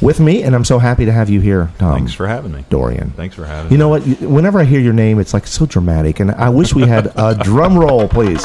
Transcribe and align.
with 0.00 0.20
me, 0.20 0.42
and 0.42 0.54
I'm 0.54 0.64
so 0.64 0.78
happy 0.78 1.04
to 1.06 1.12
have 1.12 1.28
you 1.30 1.40
here, 1.40 1.70
Tom. 1.78 1.94
Thanks 1.94 2.12
for 2.12 2.26
having 2.26 2.52
me. 2.52 2.64
Dorian. 2.70 3.10
Thanks 3.10 3.34
for 3.34 3.44
having 3.46 3.70
me. 3.70 3.70
You 3.70 3.76
me. 3.76 3.78
know 3.78 3.88
what? 3.88 4.02
Whenever 4.20 4.60
I 4.60 4.64
hear 4.64 4.80
your 4.80 4.92
name, 4.92 5.18
it's 5.18 5.32
like 5.34 5.46
so 5.46 5.66
dramatic, 5.66 6.20
and 6.20 6.30
I 6.32 6.48
wish 6.50 6.74
we 6.74 6.82
had 6.86 7.12
a 7.16 7.34
drum 7.42 7.78
roll, 7.78 8.08
please. 8.08 8.44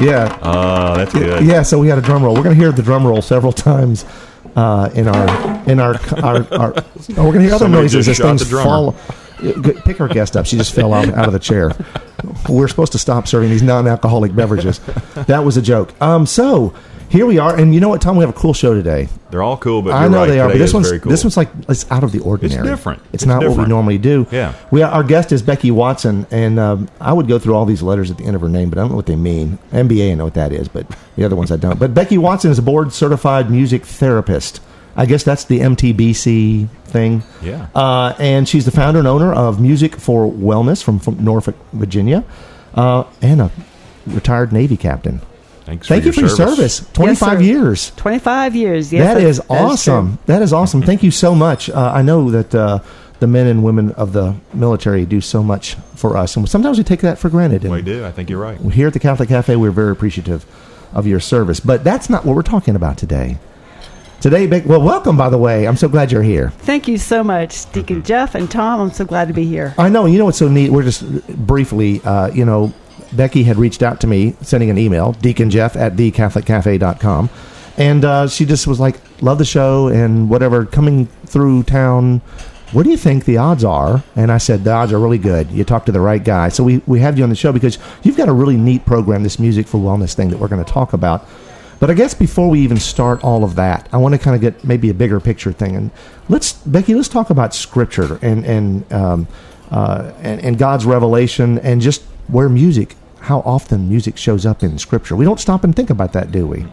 Yeah, 0.00 0.38
Uh, 0.42 0.96
that's 0.96 1.12
good. 1.12 1.44
yeah. 1.44 1.62
So 1.62 1.78
we 1.78 1.88
had 1.88 1.98
a 1.98 2.02
drum 2.02 2.22
roll. 2.22 2.34
We're 2.34 2.44
going 2.44 2.54
to 2.56 2.60
hear 2.60 2.70
the 2.72 2.82
drum 2.82 3.04
roll 3.06 3.20
several 3.22 3.52
times 3.52 4.04
uh, 4.54 4.90
in 4.94 5.08
our 5.08 5.68
in 5.68 5.80
our 5.80 5.94
our. 6.22 6.46
our 6.54 6.72
oh, 6.76 7.24
we're 7.24 7.32
going 7.32 7.34
to 7.34 7.40
hear 7.42 7.54
other 7.54 7.64
Somebody 7.64 7.82
noises 7.82 8.08
as 8.08 8.18
things 8.18 8.48
fall. 8.50 8.94
Pick 9.84 10.00
our 10.00 10.08
guest 10.08 10.36
up. 10.36 10.46
She 10.46 10.56
just 10.56 10.74
fell 10.74 10.92
out, 10.94 11.08
out 11.08 11.26
of 11.26 11.32
the 11.32 11.38
chair. 11.38 11.72
We're 12.48 12.68
supposed 12.68 12.92
to 12.92 12.98
stop 12.98 13.28
serving 13.28 13.50
these 13.50 13.62
non-alcoholic 13.62 14.34
beverages. 14.34 14.80
That 15.26 15.44
was 15.44 15.56
a 15.56 15.62
joke. 15.62 15.94
Um, 16.00 16.26
so 16.26 16.74
here 17.08 17.24
we 17.24 17.38
are, 17.38 17.56
and 17.56 17.74
you 17.74 17.80
know 17.80 17.88
what, 17.88 18.02
Tom? 18.02 18.16
We 18.16 18.22
have 18.22 18.34
a 18.34 18.38
cool 18.38 18.52
show 18.52 18.74
today. 18.74 19.08
They're 19.30 19.42
all 19.42 19.56
cool, 19.56 19.80
but 19.80 19.94
I 19.94 20.08
know 20.08 20.20
right, 20.20 20.26
they 20.26 20.40
are, 20.40 20.48
but 20.48 20.58
this 20.58 20.74
one's 20.74 20.90
cool. 20.90 21.10
this 21.10 21.24
one's 21.24 21.36
like 21.36 21.48
it's 21.68 21.90
out 21.90 22.04
of 22.04 22.12
the 22.12 22.20
ordinary. 22.20 22.60
It's 22.60 22.68
different. 22.68 23.00
It's, 23.12 23.22
It's 23.22 23.26
not 23.26 23.42
what 23.42 23.56
we 23.56 23.66
normally 23.66 23.96
do. 23.98 24.26
Yeah. 24.30 24.54
We 24.70 24.82
our 24.82 25.02
guest 25.02 25.32
is 25.32 25.42
Becky 25.42 25.70
Watson, 25.70 26.26
and 26.30 26.58
um, 26.58 26.88
I 27.00 27.12
would 27.12 27.26
go 27.26 27.38
through 27.38 27.54
all 27.54 27.64
these 27.64 27.82
letters 27.82 28.10
at 28.10 28.18
the 28.18 28.24
end 28.24 28.36
of 28.36 28.42
her 28.42 28.48
name, 28.48 28.68
but 28.68 28.78
I 28.78 28.82
don't 28.82 28.90
know 28.90 28.96
what 28.96 29.06
they 29.06 29.16
mean. 29.16 29.58
MBA, 29.72 30.12
I 30.12 30.14
know 30.14 30.24
what 30.24 30.34
that 30.34 30.52
is, 30.52 30.68
but 30.68 30.86
the 31.16 31.24
other 31.24 31.36
ones 31.36 31.50
I 31.50 31.56
don't. 31.56 31.78
But 31.78 31.94
Becky 31.94 32.18
Watson 32.18 32.50
is 32.50 32.58
a 32.58 32.62
board 32.62 32.92
certified 32.92 33.50
music 33.50 33.84
therapist. 33.86 34.60
I 34.98 35.06
guess 35.06 35.22
that's 35.22 35.44
the 35.44 35.60
MTBC 35.60 36.68
thing. 36.86 37.22
Yeah. 37.40 37.68
Uh, 37.72 38.16
and 38.18 38.48
she's 38.48 38.64
the 38.64 38.72
founder 38.72 38.98
and 38.98 39.06
owner 39.06 39.32
of 39.32 39.60
Music 39.60 39.94
for 39.94 40.30
Wellness 40.30 40.82
from, 40.82 40.98
from 40.98 41.22
Norfolk, 41.24 41.54
Virginia, 41.72 42.24
uh, 42.74 43.04
and 43.22 43.40
a 43.40 43.52
retired 44.08 44.52
Navy 44.52 44.76
captain. 44.76 45.20
Thanks 45.60 45.86
Thank 45.86 46.04
you 46.04 46.12
for 46.12 46.20
your 46.20 46.28
service. 46.28 46.80
Twenty 46.94 47.14
five 47.14 47.38
sir. 47.38 47.44
years. 47.44 47.92
25 47.96 48.56
years. 48.56 48.92
Yes, 48.92 49.14
that 49.14 49.22
is 49.22 49.36
that 49.36 49.46
true. 49.46 49.56
awesome. 49.56 50.18
that 50.26 50.42
is 50.42 50.52
awesome. 50.52 50.82
Thank 50.82 51.04
you 51.04 51.10
so 51.12 51.34
much. 51.34 51.70
Uh, 51.70 51.92
I 51.94 52.02
know 52.02 52.30
that 52.30 52.54
uh, 52.54 52.80
the 53.20 53.26
men 53.26 53.46
and 53.46 53.62
women 53.62 53.92
of 53.92 54.12
the 54.12 54.34
military 54.52 55.06
do 55.06 55.20
so 55.20 55.42
much 55.44 55.74
for 55.94 56.16
us, 56.16 56.34
and 56.36 56.48
sometimes 56.48 56.78
we 56.78 56.84
take 56.84 57.02
that 57.02 57.18
for 57.18 57.28
granted. 57.28 57.62
We 57.64 57.82
do. 57.82 58.04
I 58.04 58.10
think 58.10 58.30
you're 58.30 58.40
right. 58.40 58.58
Here 58.72 58.88
at 58.88 58.94
the 58.94 58.98
Catholic 58.98 59.28
Cafe, 59.28 59.54
we're 59.56 59.70
very 59.70 59.92
appreciative 59.92 60.44
of 60.92 61.06
your 61.06 61.20
service. 61.20 61.60
But 61.60 61.84
that's 61.84 62.08
not 62.08 62.24
what 62.24 62.34
we're 62.34 62.42
talking 62.42 62.74
about 62.74 62.96
today. 62.96 63.38
Today, 64.20 64.48
well, 64.62 64.82
welcome, 64.82 65.16
by 65.16 65.28
the 65.28 65.38
way. 65.38 65.68
I'm 65.68 65.76
so 65.76 65.88
glad 65.88 66.10
you're 66.10 66.24
here. 66.24 66.50
Thank 66.50 66.88
you 66.88 66.98
so 66.98 67.22
much, 67.22 67.70
Deacon 67.70 68.02
Jeff 68.02 68.34
and 68.34 68.50
Tom. 68.50 68.80
I'm 68.80 68.90
so 68.90 69.04
glad 69.04 69.28
to 69.28 69.34
be 69.34 69.44
here. 69.44 69.74
I 69.78 69.88
know. 69.88 70.06
You 70.06 70.18
know 70.18 70.24
what's 70.24 70.38
so 70.38 70.48
neat? 70.48 70.72
We're 70.72 70.82
just 70.82 71.04
briefly, 71.46 72.00
uh, 72.02 72.26
you 72.32 72.44
know, 72.44 72.74
Becky 73.12 73.44
had 73.44 73.58
reached 73.58 73.80
out 73.80 74.00
to 74.00 74.08
me, 74.08 74.34
sending 74.40 74.70
an 74.70 74.78
email, 74.78 75.12
Deacon 75.12 75.50
Jeff 75.50 75.76
at 75.76 75.94
thecatholiccafe.com. 75.94 77.30
And 77.76 78.04
uh, 78.04 78.26
she 78.26 78.44
just 78.44 78.66
was 78.66 78.80
like, 78.80 78.96
love 79.22 79.38
the 79.38 79.44
show 79.44 79.86
and 79.86 80.28
whatever, 80.28 80.66
coming 80.66 81.06
through 81.26 81.62
town. 81.62 82.18
What 82.72 82.82
do 82.82 82.90
you 82.90 82.96
think 82.96 83.24
the 83.24 83.36
odds 83.36 83.62
are? 83.62 84.02
And 84.16 84.32
I 84.32 84.38
said, 84.38 84.64
the 84.64 84.72
odds 84.72 84.92
are 84.92 84.98
really 84.98 85.18
good. 85.18 85.48
You 85.52 85.62
talked 85.62 85.86
to 85.86 85.92
the 85.92 86.00
right 86.00 86.22
guy. 86.22 86.48
So 86.48 86.64
we, 86.64 86.78
we 86.86 86.98
have 86.98 87.16
you 87.16 87.22
on 87.22 87.30
the 87.30 87.36
show 87.36 87.52
because 87.52 87.78
you've 88.02 88.16
got 88.16 88.28
a 88.28 88.32
really 88.32 88.56
neat 88.56 88.84
program, 88.84 89.22
this 89.22 89.38
Music 89.38 89.68
for 89.68 89.78
Wellness 89.78 90.14
thing 90.14 90.30
that 90.30 90.38
we're 90.38 90.48
going 90.48 90.64
to 90.64 90.70
talk 90.70 90.92
about. 90.92 91.24
But 91.80 91.90
I 91.90 91.94
guess 91.94 92.12
before 92.12 92.50
we 92.50 92.60
even 92.60 92.78
start 92.78 93.22
all 93.22 93.44
of 93.44 93.54
that, 93.54 93.88
I 93.92 93.98
want 93.98 94.14
to 94.14 94.18
kind 94.18 94.34
of 94.34 94.40
get 94.40 94.64
maybe 94.64 94.90
a 94.90 94.94
bigger 94.94 95.20
picture 95.20 95.52
thing. 95.52 95.76
And 95.76 95.90
let's, 96.28 96.54
Becky, 96.54 96.94
let's 96.94 97.08
talk 97.08 97.30
about 97.30 97.54
Scripture 97.54 98.18
and 98.20 98.44
and 98.44 98.92
um, 98.92 99.28
uh, 99.70 100.12
and, 100.20 100.40
and 100.40 100.58
God's 100.58 100.84
revelation 100.86 101.58
and 101.58 101.80
just 101.80 102.02
where 102.26 102.48
music, 102.48 102.96
how 103.20 103.40
often 103.40 103.88
music 103.88 104.16
shows 104.16 104.44
up 104.44 104.62
in 104.62 104.78
Scripture. 104.78 105.14
We 105.14 105.24
don't 105.24 105.40
stop 105.40 105.64
and 105.64 105.74
think 105.74 105.90
about 105.90 106.12
that, 106.14 106.32
do 106.32 106.46
we? 106.46 106.66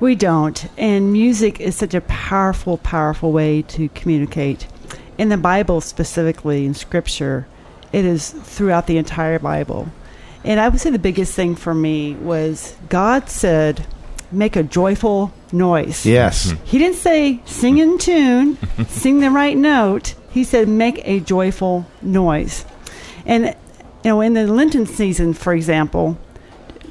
We 0.00 0.14
don't. 0.14 0.66
And 0.76 1.12
music 1.12 1.60
is 1.60 1.74
such 1.76 1.94
a 1.94 2.02
powerful, 2.02 2.76
powerful 2.78 3.32
way 3.32 3.62
to 3.62 3.88
communicate. 3.90 4.66
In 5.16 5.30
the 5.30 5.38
Bible, 5.38 5.80
specifically 5.80 6.66
in 6.66 6.74
Scripture, 6.74 7.46
it 7.92 8.04
is 8.04 8.30
throughout 8.30 8.86
the 8.86 8.98
entire 8.98 9.38
Bible. 9.38 9.88
And 10.44 10.60
I 10.60 10.68
would 10.68 10.80
say 10.80 10.90
the 10.90 10.98
biggest 10.98 11.34
thing 11.34 11.56
for 11.56 11.74
me 11.74 12.14
was 12.14 12.76
God 12.90 13.30
said, 13.30 13.86
make 14.32 14.56
a 14.56 14.62
joyful 14.62 15.32
noise. 15.52 16.04
Yes. 16.04 16.50
Hmm. 16.50 16.64
He 16.64 16.78
didn't 16.78 16.96
say 16.96 17.40
sing 17.44 17.78
in 17.78 17.98
tune, 17.98 18.58
sing 18.88 19.20
the 19.20 19.30
right 19.30 19.56
note. 19.56 20.14
He 20.30 20.44
said 20.44 20.68
make 20.68 21.00
a 21.04 21.20
joyful 21.20 21.86
noise. 22.02 22.64
And 23.24 23.46
you 24.04 24.10
know, 24.10 24.20
in 24.20 24.34
the 24.34 24.46
Lenten 24.46 24.86
season, 24.86 25.32
for 25.34 25.52
example, 25.54 26.18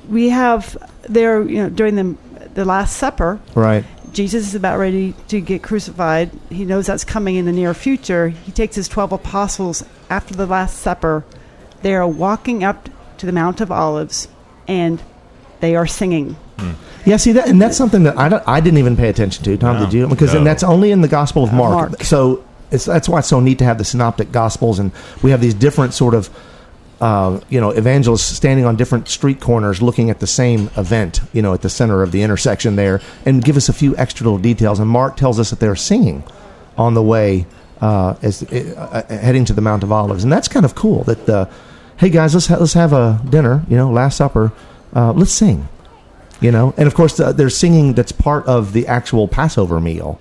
we 0.09 0.29
have 0.29 0.77
there, 1.07 1.41
you 1.43 1.63
know, 1.63 1.69
during 1.69 1.95
the 1.95 2.15
the 2.53 2.65
Last 2.65 2.95
Supper, 2.97 3.39
Right. 3.53 3.83
Jesus 4.13 4.47
is 4.47 4.55
about 4.55 4.79
ready 4.79 5.13
to 5.27 5.41
get 5.41 5.61
crucified. 5.61 6.31
He 6.49 6.63
knows 6.63 6.87
that's 6.87 7.03
coming 7.03 7.35
in 7.35 7.43
the 7.43 7.51
near 7.51 7.73
future. 7.73 8.29
He 8.29 8.53
takes 8.53 8.77
his 8.77 8.87
12 8.87 9.11
apostles 9.11 9.83
after 10.09 10.33
the 10.33 10.45
Last 10.45 10.77
Supper. 10.79 11.25
They 11.81 11.93
are 11.95 12.07
walking 12.07 12.63
up 12.63 12.87
to 13.17 13.25
the 13.25 13.33
Mount 13.33 13.59
of 13.59 13.71
Olives 13.71 14.29
and 14.69 15.03
they 15.59 15.75
are 15.75 15.85
singing. 15.85 16.37
Hmm. 16.57 16.71
Yeah, 17.05 17.17
see 17.17 17.33
that, 17.33 17.47
and 17.47 17.61
that's 17.61 17.77
something 17.77 18.03
that 18.03 18.17
I, 18.17 18.29
don't, 18.29 18.43
I 18.47 18.59
didn't 18.59 18.79
even 18.79 18.97
pay 18.97 19.09
attention 19.09 19.43
to. 19.43 19.57
Tom, 19.57 19.77
No, 19.77 19.85
did 19.85 19.93
you? 19.93 20.07
Because 20.07 20.33
and 20.33 20.45
that's 20.45 20.63
only 20.63 20.91
in 20.91 21.01
the 21.01 21.07
Gospel 21.07 21.43
of 21.43 21.53
Mark. 21.53 21.91
Mark. 21.91 22.03
So 22.03 22.43
it's 22.71 22.85
that's 22.85 23.07
why 23.07 23.19
it's 23.19 23.27
so 23.27 23.39
neat 23.39 23.59
to 23.59 23.65
have 23.65 23.77
the 23.77 23.85
Synoptic 23.85 24.31
Gospels, 24.31 24.79
and 24.79 24.91
we 25.21 25.31
have 25.31 25.41
these 25.41 25.53
different 25.53 25.93
sort 25.93 26.13
of. 26.13 26.29
Uh, 27.01 27.41
you 27.49 27.59
know, 27.59 27.71
evangelists 27.71 28.23
standing 28.23 28.63
on 28.63 28.77
different 28.77 29.09
street 29.09 29.41
corners 29.41 29.81
looking 29.81 30.09
at 30.09 30.21
the 30.21 30.25
same 30.25 30.69
event, 30.77 31.19
you 31.33 31.41
know, 31.41 31.53
at 31.53 31.61
the 31.61 31.69
center 31.69 32.01
of 32.01 32.13
the 32.13 32.21
intersection 32.21 32.77
there, 32.77 33.01
and 33.25 33.43
give 33.43 33.57
us 33.57 33.67
a 33.67 33.73
few 33.73 33.95
extra 33.97 34.23
little 34.23 34.39
details. 34.39 34.79
And 34.79 34.89
Mark 34.89 35.17
tells 35.17 35.37
us 35.37 35.49
that 35.49 35.59
they're 35.59 35.75
singing 35.75 36.23
on 36.77 36.93
the 36.93 37.03
way 37.03 37.47
uh, 37.81 38.15
as 38.21 38.43
uh, 38.43 39.03
uh, 39.09 39.13
heading 39.13 39.43
to 39.43 39.51
the 39.51 39.59
Mount 39.61 39.83
of 39.83 39.91
Olives, 39.91 40.23
and 40.23 40.31
that's 40.31 40.47
kind 40.47 40.65
of 40.65 40.73
cool. 40.73 41.03
That 41.03 41.27
uh, 41.29 41.45
hey 41.97 42.09
guys, 42.09 42.33
let's 42.33 42.47
ha- 42.47 42.57
let's 42.57 42.73
have 42.73 42.93
a 42.93 43.19
dinner, 43.29 43.65
you 43.69 43.75
know, 43.75 43.91
Last 43.91 44.15
Supper, 44.15 44.53
uh, 44.95 45.11
let's 45.11 45.33
sing, 45.33 45.67
you 46.41 46.51
know, 46.51 46.73
and 46.77 46.87
of 46.87 46.93
course 46.95 47.19
uh, 47.19 47.31
there's 47.31 47.55
singing 47.55 47.93
that's 47.93 48.11
part 48.11 48.45
of 48.45 48.73
the 48.73 48.87
actual 48.87 49.27
Passover 49.27 49.79
meal 49.79 50.19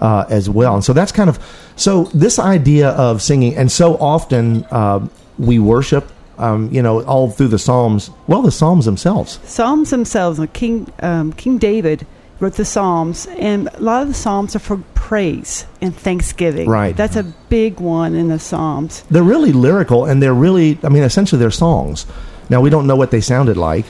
uh, 0.00 0.24
as 0.28 0.48
well, 0.50 0.74
and 0.74 0.84
so 0.84 0.92
that's 0.92 1.12
kind 1.12 1.30
of 1.30 1.38
so 1.76 2.04
this 2.14 2.38
idea 2.38 2.90
of 2.90 3.22
singing, 3.22 3.56
and 3.56 3.70
so 3.70 3.96
often 3.96 4.64
uh, 4.70 5.06
we 5.38 5.58
worship. 5.58 6.10
Um, 6.38 6.70
you 6.72 6.82
know, 6.82 7.02
all 7.04 7.30
through 7.30 7.48
the 7.48 7.58
Psalms. 7.58 8.10
Well, 8.26 8.42
the 8.42 8.50
Psalms 8.50 8.86
themselves. 8.86 9.38
Psalms 9.44 9.90
themselves, 9.90 10.40
King 10.54 10.90
um, 11.00 11.32
King 11.34 11.58
David 11.58 12.04
wrote 12.40 12.54
the 12.54 12.64
Psalms, 12.64 13.26
and 13.38 13.68
a 13.74 13.80
lot 13.80 14.02
of 14.02 14.08
the 14.08 14.14
Psalms 14.14 14.56
are 14.56 14.58
for 14.58 14.78
praise 14.94 15.66
and 15.80 15.94
thanksgiving. 15.94 16.68
Right. 16.68 16.96
That's 16.96 17.16
a 17.16 17.22
big 17.48 17.78
one 17.78 18.14
in 18.16 18.28
the 18.28 18.38
Psalms. 18.38 19.04
they're 19.10 19.22
really 19.22 19.52
lyrical 19.52 20.06
and 20.06 20.22
they're 20.22 20.34
really 20.34 20.78
i 20.82 20.88
mean 20.88 21.02
essentially 21.02 21.38
they're 21.38 21.50
songs 21.50 22.06
now 22.48 22.60
we 22.60 22.70
don't 22.70 22.86
know 22.86 22.96
what 22.96 23.10
they 23.10 23.20
sounded 23.20 23.56
like 23.58 23.84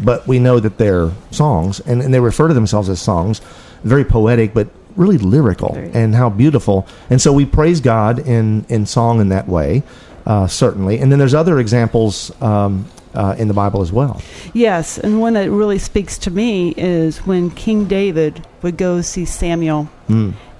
but 0.00 0.26
we 0.26 0.38
know 0.38 0.58
that 0.60 0.78
they're 0.78 1.10
songs 1.30 1.80
and, 1.80 2.02
and 2.02 2.12
they 2.12 2.20
refer 2.20 2.48
to 2.48 2.54
themselves 2.54 2.88
as 2.88 3.00
songs 3.00 3.40
very 3.84 4.04
poetic 4.04 4.52
but 4.54 4.68
really 4.96 5.18
lyrical 5.18 5.74
and 5.92 6.14
how 6.14 6.28
beautiful 6.30 6.86
and 7.10 7.20
so 7.20 7.32
we 7.32 7.44
praise 7.44 7.80
god 7.80 8.18
in 8.20 8.64
in 8.68 8.86
song 8.86 9.20
in 9.20 9.28
that 9.28 9.46
way 9.48 9.82
uh, 10.26 10.46
certainly 10.46 10.98
and 10.98 11.10
then 11.12 11.18
there's 11.18 11.34
other 11.34 11.58
examples 11.58 12.30
um, 12.42 12.86
uh, 13.14 13.34
in 13.38 13.46
the 13.48 13.54
bible 13.54 13.82
as 13.82 13.92
well 13.92 14.20
Yes, 14.52 14.98
and 14.98 15.20
one 15.20 15.34
that 15.34 15.50
really 15.50 15.78
speaks 15.78 16.16
to 16.18 16.30
me 16.30 16.74
is 16.76 17.18
when 17.26 17.50
King 17.50 17.86
David 17.86 18.46
would 18.62 18.76
go 18.76 19.00
see 19.02 19.24
Samuel 19.24 19.88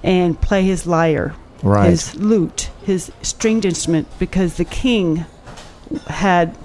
and 0.03 0.39
play 0.41 0.63
his 0.63 0.85
lyre. 0.85 1.33
Right. 1.63 1.89
his 1.89 2.13
lute, 2.15 2.69
his 2.83 3.11
stringed 3.21 3.65
instrument, 3.65 4.07
because 4.19 4.57
the 4.57 4.65
king 4.65 5.25
had 6.07 6.55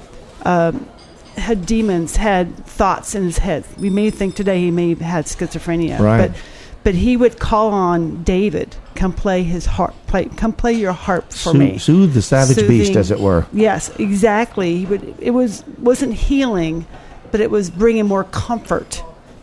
um, 0.44 0.86
had 1.36 1.66
demons, 1.66 2.16
had 2.16 2.56
thoughts 2.66 3.14
in 3.14 3.24
his 3.24 3.38
head. 3.38 3.64
We 3.78 3.90
may 3.90 4.10
think 4.10 4.34
today 4.34 4.60
he 4.60 4.70
may 4.70 4.90
have 4.90 5.00
had 5.00 5.24
schizophrenia, 5.26 5.98
Right. 5.98 6.28
but 6.30 6.36
but 6.82 6.94
he 6.94 7.14
would 7.14 7.38
call 7.38 7.72
on 7.72 8.22
David, 8.22 8.74
come 8.94 9.12
play 9.12 9.42
his 9.42 9.66
harp, 9.66 9.94
play, 10.06 10.24
come 10.36 10.52
play 10.54 10.72
your 10.72 10.92
harp 10.92 11.28
for 11.30 11.52
Soothe- 11.52 11.56
me. 11.58 11.76
soothe 11.78 12.14
the 12.14 12.22
savage 12.22 12.66
beast 12.66 12.96
as 12.96 13.10
it 13.10 13.20
were 13.20 13.44
Yes, 13.52 13.90
exactly. 13.98 14.78
He 14.78 14.86
would. 14.86 15.14
It 15.20 15.32
was 15.32 15.62
wasn't 15.78 16.14
healing, 16.14 16.86
but 17.32 17.40
it 17.42 17.50
was 17.50 17.68
bringing 17.68 18.06
more 18.06 18.24
comfort 18.24 19.02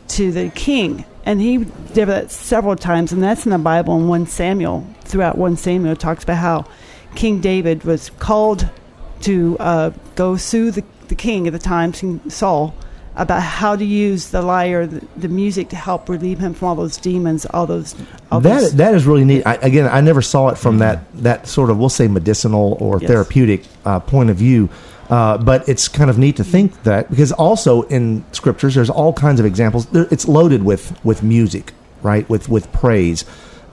to 0.09 0.31
the 0.31 0.49
king. 0.49 1.05
And 1.27 1.39
he 1.41 1.57
did 1.93 2.07
that 2.07 2.31
several 2.31 2.75
times, 2.75 3.11
and 3.11 3.21
that's 3.21 3.45
in 3.45 3.51
the 3.51 3.57
Bible. 3.59 3.97
In 3.97 4.07
one 4.07 4.25
Samuel, 4.27 4.87
throughout 5.03 5.37
one 5.37 5.57
Samuel, 5.57 5.95
talks 5.95 6.23
about 6.23 6.37
how 6.37 6.65
King 7.15 7.39
David 7.39 7.83
was 7.83 8.09
called 8.17 8.67
to 9.21 9.57
uh, 9.59 9.91
go 10.15 10.37
sue 10.37 10.71
the, 10.71 10.83
the 11.07 11.15
king 11.15 11.48
at 11.48 11.54
the 11.54 11.59
time, 11.59 11.92
King 11.92 12.21
Saul, 12.30 12.74
about 13.15 13.42
how 13.42 13.75
to 13.75 13.83
use 13.86 14.30
the 14.30 14.42
lyre, 14.42 14.86
the, 14.86 15.06
the 15.18 15.27
music 15.27 15.69
to 15.69 15.75
help 15.75 16.07
relieve 16.07 16.38
him 16.39 16.54
from 16.54 16.68
all 16.68 16.75
those 16.75 16.98
demons, 16.98 17.45
all 17.48 17.65
those. 17.65 17.95
All 18.31 18.39
that 18.42 18.59
those 18.62 18.75
that 18.75 18.94
is 18.94 19.06
really 19.06 19.25
neat. 19.25 19.45
I, 19.45 19.56
again, 19.56 19.89
I 19.92 20.01
never 20.01 20.21
saw 20.21 20.50
it 20.50 20.57
from 20.57 20.80
that 20.80 21.00
that 21.24 21.48
sort 21.48 21.69
of 21.69 21.77
we'll 21.80 21.89
say 21.89 22.07
medicinal 22.07 22.77
or 22.80 23.00
Yes. 23.01 23.09
therapeutic 23.09 23.63
uh, 23.86 24.00
point 24.00 24.30
of 24.30 24.38
view. 24.38 24.69
Uh, 25.09 25.38
but 25.38 25.68
it's 25.69 25.88
kind 25.88 26.09
of 26.09 26.18
neat 26.18 26.36
to 26.36 26.44
think 26.44 26.83
that 26.83 27.09
because 27.09 27.31
also 27.31 27.83
in 27.83 28.25
scriptures 28.33 28.75
there's 28.75 28.89
all 28.89 29.13
kinds 29.13 29.39
of 29.39 29.45
examples. 29.45 29.88
It's 29.94 30.27
loaded 30.27 30.63
with 30.63 30.94
with 31.06 31.24
music, 31.24 31.71
right? 32.04 32.30
With 32.30 32.50
with 32.50 32.71
praise. 32.74 33.24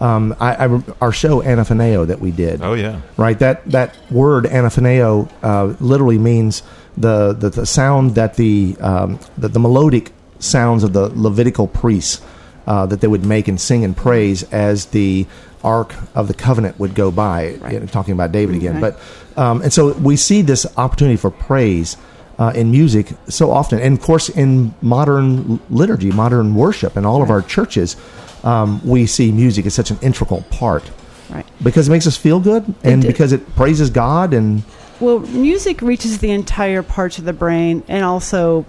Um, 0.01 0.35
I, 0.41 0.67
I 0.67 0.83
our 1.01 1.11
show 1.13 1.43
Anaphoneo 1.43 2.07
that 2.07 2.21
we 2.21 2.31
did. 2.31 2.63
Oh 2.63 2.75
yeah. 2.75 3.01
right? 3.17 3.39
That 3.39 3.65
that 3.73 3.97
word 4.13 4.45
anaphoneo 4.45 5.29
uh, 5.43 5.75
literally 5.81 6.19
means 6.19 6.63
the, 6.97 7.33
the 7.33 7.51
the 7.51 7.67
sound 7.67 8.15
that 8.15 8.37
the 8.37 8.77
um, 8.81 9.19
the, 9.37 9.49
the 9.49 9.59
melodic 9.59 10.13
sounds 10.39 10.85
of 10.85 10.93
the 10.93 11.11
Levitical 11.15 11.67
priests 11.67 12.21
uh, 12.67 12.87
that 12.87 13.01
they 13.01 13.09
would 13.09 13.25
make 13.25 13.49
and 13.49 13.61
sing 13.61 13.85
and 13.85 13.97
praise 13.97 14.43
as 14.53 14.87
the 14.87 15.27
ark 15.63 15.95
of 16.15 16.29
the 16.29 16.35
covenant 16.35 16.79
would 16.79 16.95
go 16.95 17.11
by. 17.11 17.55
Right. 17.55 17.73
You 17.73 17.81
know, 17.81 17.87
talking 17.87 18.13
about 18.13 18.33
David 18.33 18.57
again, 18.57 18.77
Okay. 18.77 18.93
but 19.37 19.41
um, 19.41 19.63
and 19.63 19.73
so 19.73 19.93
we 19.95 20.17
see 20.17 20.43
this 20.43 20.67
opportunity 20.77 21.17
for 21.17 21.31
praise. 21.31 21.97
Uh, 22.37 22.51
in 22.57 22.73
music, 22.73 23.13
so 23.29 23.53
often, 23.53 23.79
and 23.79 23.97
of 23.97 24.03
course, 24.03 24.29
in 24.29 24.75
modern 24.83 25.61
liturgy, 25.71 26.11
modern 26.11 26.57
worship, 26.57 26.97
in 26.97 27.07
all 27.07 27.23
of 27.23 27.31
our 27.31 27.43
churches, 27.43 27.95
um, 28.43 28.81
we 28.85 29.07
see 29.07 29.31
music 29.31 29.67
as 29.67 29.75
such 29.75 29.93
an 29.93 29.99
integral 30.03 30.43
part 30.51 30.91
right. 31.31 31.47
because 31.63 31.87
it 31.87 31.93
makes 31.93 32.09
us 32.09 32.17
feel 32.17 32.41
good 32.41 32.75
and 32.83 33.03
because 33.03 33.33
it 33.33 33.55
praises 33.55 33.89
God 33.89 34.35
and 34.35 34.65
Well, 35.01 35.21
music 35.21 35.83
reaches 35.83 36.19
the 36.19 36.31
entire 36.31 36.83
parts 36.83 37.19
of 37.19 37.25
the 37.25 37.33
brain, 37.33 37.83
and 37.89 38.05
also 38.05 38.65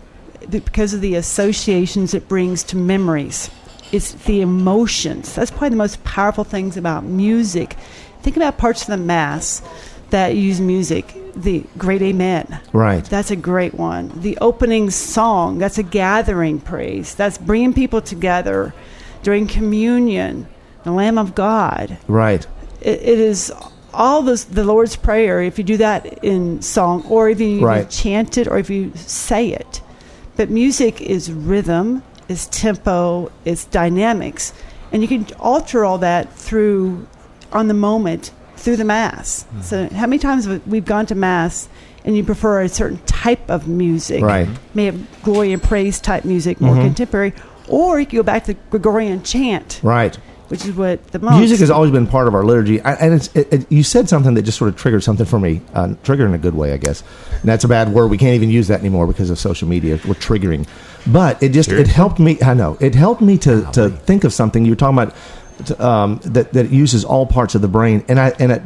because 0.50 0.94
of 0.94 1.02
the 1.02 1.16
associations 1.16 2.14
it 2.14 2.28
brings 2.28 2.64
to 2.64 2.78
memories. 2.78 3.50
It's 3.92 4.14
the 4.14 4.42
emotions. 4.42 5.34
That's 5.34 5.52
probably 5.52 5.70
the 5.70 5.76
most 5.76 6.04
powerful 6.04 6.44
things 6.44 6.78
about 6.78 7.04
music. 7.04 7.74
Think 8.22 8.36
about 8.36 8.58
parts 8.58 8.82
of 8.82 8.88
the 8.88 8.98
mass 8.98 9.62
that 10.10 10.36
use 10.36 10.60
music. 10.60 11.14
The 11.36 11.66
Great 11.78 12.02
Amen. 12.02 12.62
right 12.72 13.04
That's 13.04 13.30
a 13.30 13.36
great 13.36 13.74
one. 13.74 14.12
The 14.22 14.38
opening 14.40 14.90
song, 14.90 15.58
that's 15.58 15.78
a 15.78 15.84
gathering 15.84 16.62
praise. 16.62 17.14
That's 17.14 17.38
bringing 17.38 17.74
people 17.74 18.02
together 18.02 18.74
during 19.22 19.46
communion, 19.48 20.48
the 20.84 20.92
Lamb 20.92 21.18
of 21.18 21.36
God. 21.36 21.98
right 22.08 22.48
It, 22.82 23.02
it 23.02 23.20
is 23.20 23.52
all 23.96 24.22
those, 24.22 24.46
the 24.46 24.64
Lord's 24.64 24.96
Prayer, 24.96 25.42
if 25.42 25.58
you 25.58 25.64
do 25.64 25.78
that 25.78 26.24
in 26.24 26.62
song, 26.62 27.04
or 27.10 27.30
if 27.30 27.40
you 27.40 27.66
Right. 27.66 27.90
chant 27.90 28.38
it, 28.38 28.48
or 28.48 28.58
if 28.58 28.70
you 28.70 28.92
say 28.96 29.50
it. 29.50 29.82
But 30.36 30.50
music 30.50 31.02
is 31.02 31.32
rhythm, 31.32 32.04
is 32.28 32.48
tempo, 32.48 33.32
is 33.46 33.66
dynamics. 33.66 34.54
And 34.92 35.02
you 35.02 35.08
can 35.08 35.26
alter 35.40 35.86
all 35.86 35.98
that 36.00 36.34
through, 36.34 37.08
on 37.52 37.68
the 37.68 37.74
moment, 37.74 38.32
through 38.58 38.76
the 38.78 38.84
Mass. 38.86 39.46
So, 39.62 39.88
how 39.96 40.08
many 40.08 40.18
times 40.20 40.48
we've 40.66 40.86
gone 40.86 41.06
to 41.08 41.16
Mass 41.16 41.68
and 42.04 42.16
you 42.16 42.24
prefer 42.24 42.62
a 42.62 42.70
certain 42.70 43.00
type 43.06 43.50
of 43.50 43.68
music? 43.68 44.24
right 44.24 44.48
May 44.74 44.86
have 44.86 45.00
glory 45.24 45.52
and 45.54 45.62
praise 45.62 46.00
type 46.00 46.26
music, 46.26 46.60
more 46.62 46.76
Mhm. 46.76 46.82
contemporary. 46.82 47.34
Or 47.68 48.00
you 48.00 48.06
can 48.06 48.18
go 48.18 48.24
back 48.24 48.46
to 48.46 48.54
the 48.54 48.60
Gregorian 48.70 49.24
chant, 49.24 49.80
right 49.84 50.18
which 50.50 50.66
is 50.66 50.76
what 50.76 51.06
the 51.08 51.20
most. 51.20 51.38
music 51.38 51.60
has 51.60 51.70
always 51.70 51.92
been 51.92 52.08
part 52.08 52.28
of 52.28 52.36
our 52.36 52.44
liturgy. 52.44 52.82
I, 52.82 52.94
and 52.94 53.14
it's, 53.14 53.36
it, 53.36 53.54
it, 53.54 53.72
you 53.72 53.84
said 53.84 54.10
something 54.10 54.34
that 54.36 54.44
just 54.44 54.58
sort 54.58 54.70
of 54.70 54.76
triggered 54.76 55.04
something 55.04 55.26
for 55.26 55.40
me 55.40 55.62
uh, 55.74 55.96
trigger 56.04 56.26
in 56.26 56.34
a 56.34 56.38
good 56.38 56.56
way 56.56 56.74
I 56.74 56.78
guess. 56.78 57.04
And 57.32 57.44
that's 57.44 57.64
a 57.64 57.68
bad 57.68 57.90
word. 57.90 58.08
We 58.08 58.18
can't 58.18 58.36
even 58.36 58.50
use 58.50 58.68
that 58.68 58.80
anymore 58.80 59.08
because 59.08 59.30
of 59.30 59.40
social 59.40 59.68
media. 59.68 60.00
We're 60.08 60.14
triggering. 60.16 60.68
But 61.08 61.42
it 61.42 61.50
just 61.50 61.72
it 61.72 61.88
helped 61.88 62.20
me 62.20 62.42
I 62.42 62.54
know. 62.54 62.78
It 62.80 62.96
helped 62.96 63.22
me 63.22 63.38
to, 63.40 63.70
to 63.74 63.90
think 63.90 64.24
of 64.24 64.34
something 64.34 64.66
you 64.66 64.72
were 64.72 64.76
talking 64.76 64.98
about 65.00 65.16
t- 65.66 65.76
um, 65.76 66.20
that 66.24 66.54
that 66.54 66.70
uses 66.70 67.06
all 67.06 67.26
parts 67.26 67.56
of 67.56 67.62
the 67.62 67.68
brain. 67.68 68.04
And 68.08 68.20
I 68.20 68.30
and 68.40 68.52
it 68.52 68.62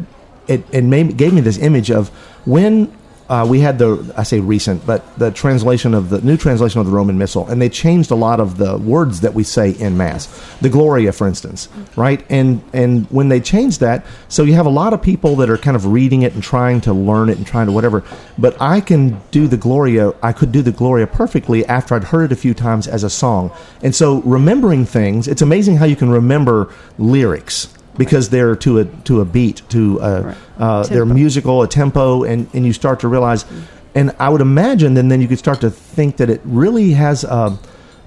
it, 0.50 0.66
it 0.72 0.84
made, 0.84 1.16
gave 1.16 1.32
me 1.32 1.42
this 1.42 1.60
image 1.60 1.92
of 1.92 2.10
when 2.46 2.92
uh, 3.30 3.46
we 3.48 3.60
had 3.60 3.78
the 3.78 4.12
I 4.18 4.24
say 4.24 4.40
recent, 4.40 4.86
but 4.88 5.18
the 5.20 5.30
translation 5.30 5.94
of 5.94 6.10
the 6.10 6.20
new 6.22 6.36
translation 6.36 6.80
of 6.80 6.88
the 6.88 6.92
Roman 6.92 7.18
Missal, 7.18 7.48
and 7.48 7.62
they 7.62 7.70
changed 7.70 8.10
a 8.10 8.16
lot 8.16 8.40
of 8.40 8.58
the 8.58 8.78
words 8.78 9.22
that 9.22 9.36
we 9.36 9.44
say 9.44 9.72
in 9.72 9.98
Mass. 9.98 10.28
The 10.62 10.70
Gloria, 10.70 11.12
for 11.12 11.28
instance, 11.28 11.70
right? 11.96 12.26
And 12.30 12.64
and 12.74 13.06
when 13.12 13.30
they 13.30 13.40
changed 13.40 13.82
that, 13.82 14.04
so 14.30 14.44
you 14.44 14.54
have 14.54 14.66
a 14.66 14.72
lot 14.72 14.94
of 14.94 15.02
people 15.02 15.36
that 15.38 15.50
are 15.50 15.60
kind 15.60 15.78
of 15.78 15.86
reading 15.86 16.24
it 16.24 16.34
and 16.34 16.42
trying 16.42 16.82
to 16.82 16.94
learn 16.94 17.30
it 17.30 17.38
and 17.38 17.46
trying 17.46 17.68
to 17.68 17.72
whatever. 17.72 18.04
But 18.40 18.60
I 18.60 18.82
can 18.82 19.22
do 19.30 19.48
the 19.48 19.58
Gloria. 19.58 20.12
I 20.24 20.34
could 20.34 20.52
do 20.52 20.64
the 20.64 20.72
Gloria 20.72 21.06
perfectly 21.06 21.64
after 21.68 21.94
I'd 21.94 22.06
heard 22.06 22.32
it 22.32 22.32
a 22.32 22.36
few 22.36 22.56
times 22.56 22.88
as 22.88 23.04
a 23.04 23.10
song. 23.12 23.52
And 23.84 23.94
so 23.94 24.22
remembering 24.22 24.86
things, 24.86 25.28
it's 25.28 25.44
amazing 25.44 25.78
how 25.78 25.86
you 25.86 25.96
can 25.96 26.10
remember 26.10 26.74
lyrics 26.98 27.68
because 28.00 28.30
they're 28.30 28.56
to 28.56 28.80
a 28.80 28.86
to 29.10 29.22
a 29.22 29.26
beat 29.26 29.62
to 29.70 30.00
a, 30.00 30.22
Right. 30.24 30.38
uh, 30.58 30.84
they're 30.84 31.06
musical 31.06 31.62
a 31.62 31.68
tempo 31.68 32.24
and 32.24 32.48
and 32.56 32.66
you 32.66 32.74
start 32.74 33.00
to 33.02 33.08
realize 33.08 33.46
and 33.94 34.16
I 34.20 34.30
would 34.30 34.42
imagine 34.42 34.96
then 34.96 35.10
then 35.10 35.22
you 35.22 35.28
could 35.28 35.38
start 35.40 35.62
to 35.62 35.70
think 35.70 36.18
that 36.18 36.30
it 36.30 36.42
really 36.46 36.92
has 36.94 37.24
uh, 37.24 37.56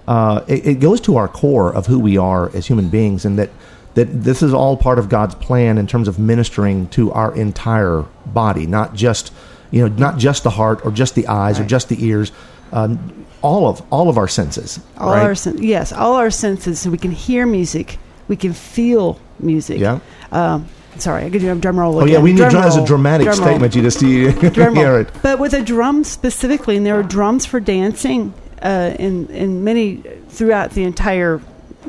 uh, 0.09 0.41
it, 0.49 0.67
it 0.67 0.81
goes 0.81 1.01
to 1.03 1.17
our 1.17 1.29
core 1.29 1.73
of 1.73 1.87
who 1.87 1.99
we 2.01 2.17
are 2.19 2.51
as 2.57 2.67
human 2.67 2.89
beings 2.89 3.25
and 3.25 3.39
that 3.39 3.51
that 3.95 4.07
this 4.25 4.43
is 4.43 4.53
all 4.55 4.77
part 4.77 4.99
of 4.99 5.09
God's 5.09 5.35
plan 5.37 5.77
in 5.79 5.87
terms 5.87 6.09
of 6.09 6.19
ministering 6.19 6.89
to 6.89 7.13
our 7.13 7.35
entire 7.37 8.05
body 8.27 8.67
not 8.67 8.95
just 8.95 9.33
you 9.71 9.81
know 9.83 9.95
not 9.97 10.19
just 10.19 10.43
the 10.43 10.51
heart 10.51 10.81
or 10.85 10.91
just 10.91 11.15
the 11.15 11.27
eyes 11.29 11.61
or 11.61 11.65
just 11.65 11.89
the 11.89 12.05
ears 12.05 12.33
um, 12.73 13.27
all 13.43 13.69
of 13.69 13.83
all 13.93 14.09
of 14.09 14.17
our 14.17 14.29
senses 14.29 14.81
all 14.97 15.11
right? 15.13 15.23
our 15.23 15.35
sen- 15.35 15.63
yes, 15.63 15.93
all 15.93 16.15
our 16.15 16.31
senses. 16.31 16.81
So 16.81 16.91
we 16.91 16.97
can 16.99 17.11
hear 17.11 17.45
music, 17.47 17.99
we 18.29 18.37
can 18.37 18.53
feel 18.55 19.19
music. 19.43 19.79
yeah 19.81 19.99
Um, 20.31 20.67
sorry, 20.99 21.25
I 21.25 21.31
could 21.31 21.41
do 21.41 21.51
a 21.53 21.55
drum 21.55 21.79
roll. 21.79 22.01
oh 22.01 22.05
yeah 22.07 22.19
we 22.21 22.33
need 22.33 22.49
drum 22.51 22.65
as 22.65 22.77
a 22.77 22.85
dramatic 22.85 23.27
Drum 23.27 23.39
roll. 23.39 23.49
statement 23.49 23.75
you 23.77 23.83
just 23.83 24.03
you, 24.03 24.31
roll. 24.57 24.75
right. 24.97 25.09
But 25.23 25.39
with 25.39 25.55
a 25.55 25.63
drum 25.63 26.05
specifically, 26.05 26.77
and 26.77 26.85
there 26.87 26.99
are 26.99 27.03
drums 27.03 27.45
for 27.47 27.61
dancing 27.61 28.33
uh, 28.63 28.95
in 28.99 29.27
in 29.29 29.65
many 29.65 30.03
throughout 30.29 30.71
the 30.73 30.85
entire 30.85 31.41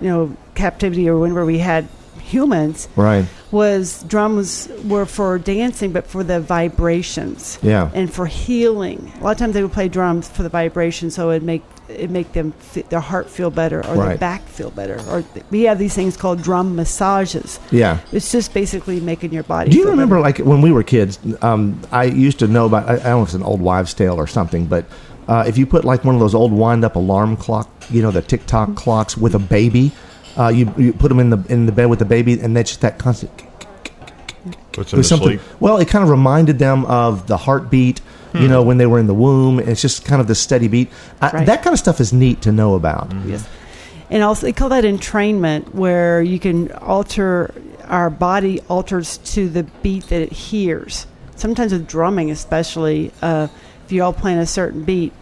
you 0.01 0.09
know 0.09 0.35
captivity 0.55 1.07
or 1.09 1.17
whenever 1.19 1.45
we 1.45 1.59
had 1.59 1.87
humans 2.21 2.87
right 2.95 3.25
was 3.53 4.03
drums 4.03 4.67
were 4.83 5.05
for 5.05 5.37
dancing, 5.39 5.91
but 5.93 6.05
for 6.07 6.23
the 6.23 6.39
vibrations 6.41 7.59
yeah 7.61 7.89
and 7.93 8.11
for 8.13 8.25
healing. 8.25 9.11
A 9.19 9.23
lot 9.23 9.31
of 9.31 9.37
times 9.37 9.53
they 9.53 9.61
would 9.63 9.71
play 9.71 9.87
drums 9.87 10.27
for 10.27 10.43
the 10.43 10.49
vibration, 10.49 11.09
so 11.11 11.29
it'd 11.31 11.43
make 11.43 11.63
it 11.89 12.09
make 12.09 12.31
them 12.33 12.51
fe- 12.53 12.85
their 12.89 12.99
heart 13.11 13.29
feel 13.29 13.51
better 13.51 13.79
or 13.85 13.95
their 13.97 14.17
back 14.17 14.41
feel 14.47 14.71
better. 14.71 14.97
Or 15.09 15.21
th- 15.21 15.45
we 15.51 15.63
have 15.63 15.77
these 15.79 15.93
things 15.93 16.17
called 16.17 16.41
drum 16.41 16.75
massages. 16.75 17.59
yeah 17.71 17.99
It's 18.11 18.31
just 18.31 18.53
basically 18.53 18.99
making 18.99 19.31
your 19.33 19.43
body. 19.43 19.69
Do 19.69 19.77
you 19.77 19.89
remember, 19.89 20.15
better. 20.15 20.23
like 20.23 20.37
when 20.51 20.61
we 20.61 20.71
were 20.71 20.83
kids? 20.83 21.19
Um, 21.41 21.79
I 21.91 22.05
used 22.05 22.39
to 22.39 22.47
know 22.47 22.65
about. 22.65 22.89
I, 22.89 22.93
I 22.93 22.97
don't 22.97 23.03
know 23.19 23.21
if 23.23 23.27
it's 23.29 23.33
an 23.35 23.43
old 23.43 23.61
wives' 23.61 23.93
tale 23.93 24.15
or 24.15 24.27
something, 24.27 24.65
but 24.65 24.85
uh, 25.27 25.43
if 25.47 25.57
you 25.57 25.65
put 25.65 25.83
like 25.85 26.03
one 26.03 26.15
of 26.15 26.21
those 26.21 26.33
old 26.35 26.51
wind-up 26.53 26.95
alarm 26.95 27.37
clock, 27.37 27.69
you 27.89 28.01
know, 28.01 28.11
the 28.11 28.21
tick-tock 28.21 28.69
Mm-hmm. 28.69 28.77
clocks 28.77 29.17
with 29.17 29.35
a 29.35 29.39
baby, 29.39 29.91
uh, 30.37 30.47
you 30.49 30.73
you 30.77 30.93
put 30.93 31.09
them 31.09 31.19
in 31.19 31.29
the 31.29 31.43
in 31.49 31.65
the 31.65 31.71
bed 31.71 31.85
with 31.87 31.99
the 31.99 32.05
baby, 32.05 32.39
and 32.39 32.55
that's 32.55 32.71
just 32.71 32.81
that 32.81 32.97
constant. 32.99 33.31
Puts 34.71 34.89
It 34.89 34.91
them 34.91 34.97
was 34.97 35.07
something. 35.07 35.27
sleep. 35.39 35.41
Well, 35.59 35.77
it 35.77 35.87
kind 35.87 36.03
of 36.03 36.09
reminded 36.09 36.59
them 36.59 36.85
of 36.85 37.27
the 37.27 37.37
heartbeat. 37.37 38.01
You 38.35 38.47
know, 38.47 38.63
when 38.63 38.79
they 38.79 38.87
were 38.87 38.97
in 38.97 39.05
the 39.05 39.13
womb, 39.13 39.59
it's 39.59 39.79
just 39.79 40.05
kind 40.05 40.19
of 40.19 40.25
the 40.27 40.33
steady 40.33 40.67
beat. 40.67 40.89
I, 41.21 41.29
Right. 41.29 41.45
That 41.45 41.61
kind 41.61 41.71
of 41.71 41.77
stuff 41.77 41.99
is 41.99 42.11
neat 42.11 42.41
to 42.41 42.51
know 42.51 42.73
about. 42.73 43.13
Yes. 43.27 43.47
And 44.09 44.23
also, 44.23 44.47
they 44.47 44.53
call 44.53 44.69
that 44.69 44.83
entrainment, 44.85 45.75
where 45.75 46.19
you 46.19 46.39
can 46.39 46.71
alter 46.71 47.53
our 47.85 48.09
body 48.09 48.59
alters 48.69 49.17
to 49.35 49.47
the 49.49 49.61
beat 49.83 50.07
that 50.07 50.19
it 50.23 50.31
hears. 50.31 51.05
Sometimes 51.35 51.73
with 51.73 51.87
drumming, 51.87 52.31
especially 52.31 53.11
uh, 53.21 53.49
if 53.85 53.91
you're 53.91 54.03
all 54.03 54.13
playing 54.13 54.39
a 54.39 54.47
certain 54.47 54.83
beat, 54.83 55.13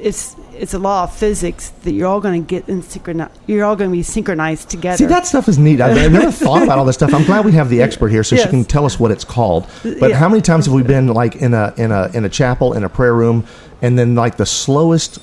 it's 0.00 0.36
it's 0.58 0.74
a 0.74 0.78
law 0.78 1.04
of 1.04 1.14
physics 1.14 1.70
that 1.84 1.92
you're 1.92 2.06
all 2.06 2.20
going 2.20 2.42
to 2.42 2.46
get 2.46 2.68
in 2.68 2.82
synchronized. 2.82 3.32
You're 3.46 3.64
all 3.64 3.76
going 3.76 3.90
to 3.90 3.96
be 3.96 4.02
synchronized 4.02 4.68
together. 4.70 4.96
See, 4.98 5.04
that 5.06 5.26
stuff 5.26 5.48
is 5.48 5.58
neat. 5.58 5.80
I've, 5.80 5.96
I've 5.96 6.12
never 6.12 6.30
thought 6.44 6.62
about 6.62 6.78
all 6.78 6.84
this 6.84 6.96
stuff. 6.96 7.12
I'm 7.14 7.24
glad 7.24 7.44
we 7.44 7.52
have 7.52 7.68
the 7.70 7.80
expert 7.82 8.08
here, 8.08 8.22
so 8.24 8.36
she 8.36 8.48
can 8.48 8.64
tell 8.64 8.84
us 8.84 8.98
what 9.00 9.10
it's 9.10 9.24
called. 9.24 9.66
But 9.82 10.10
Yeah. 10.10 10.16
how 10.16 10.28
many 10.28 10.42
times 10.42 10.66
have 10.66 10.74
we 10.74 10.82
been 10.82 11.08
like 11.08 11.36
in 11.36 11.54
a 11.54 11.72
in 11.76 11.92
a 11.92 12.10
in 12.14 12.24
a 12.24 12.28
chapel 12.28 12.72
in 12.74 12.84
a 12.84 12.88
prayer 12.88 13.14
room, 13.14 13.46
and 13.82 13.98
then 13.98 14.14
like 14.14 14.36
the 14.36 14.46
slowest 14.46 15.18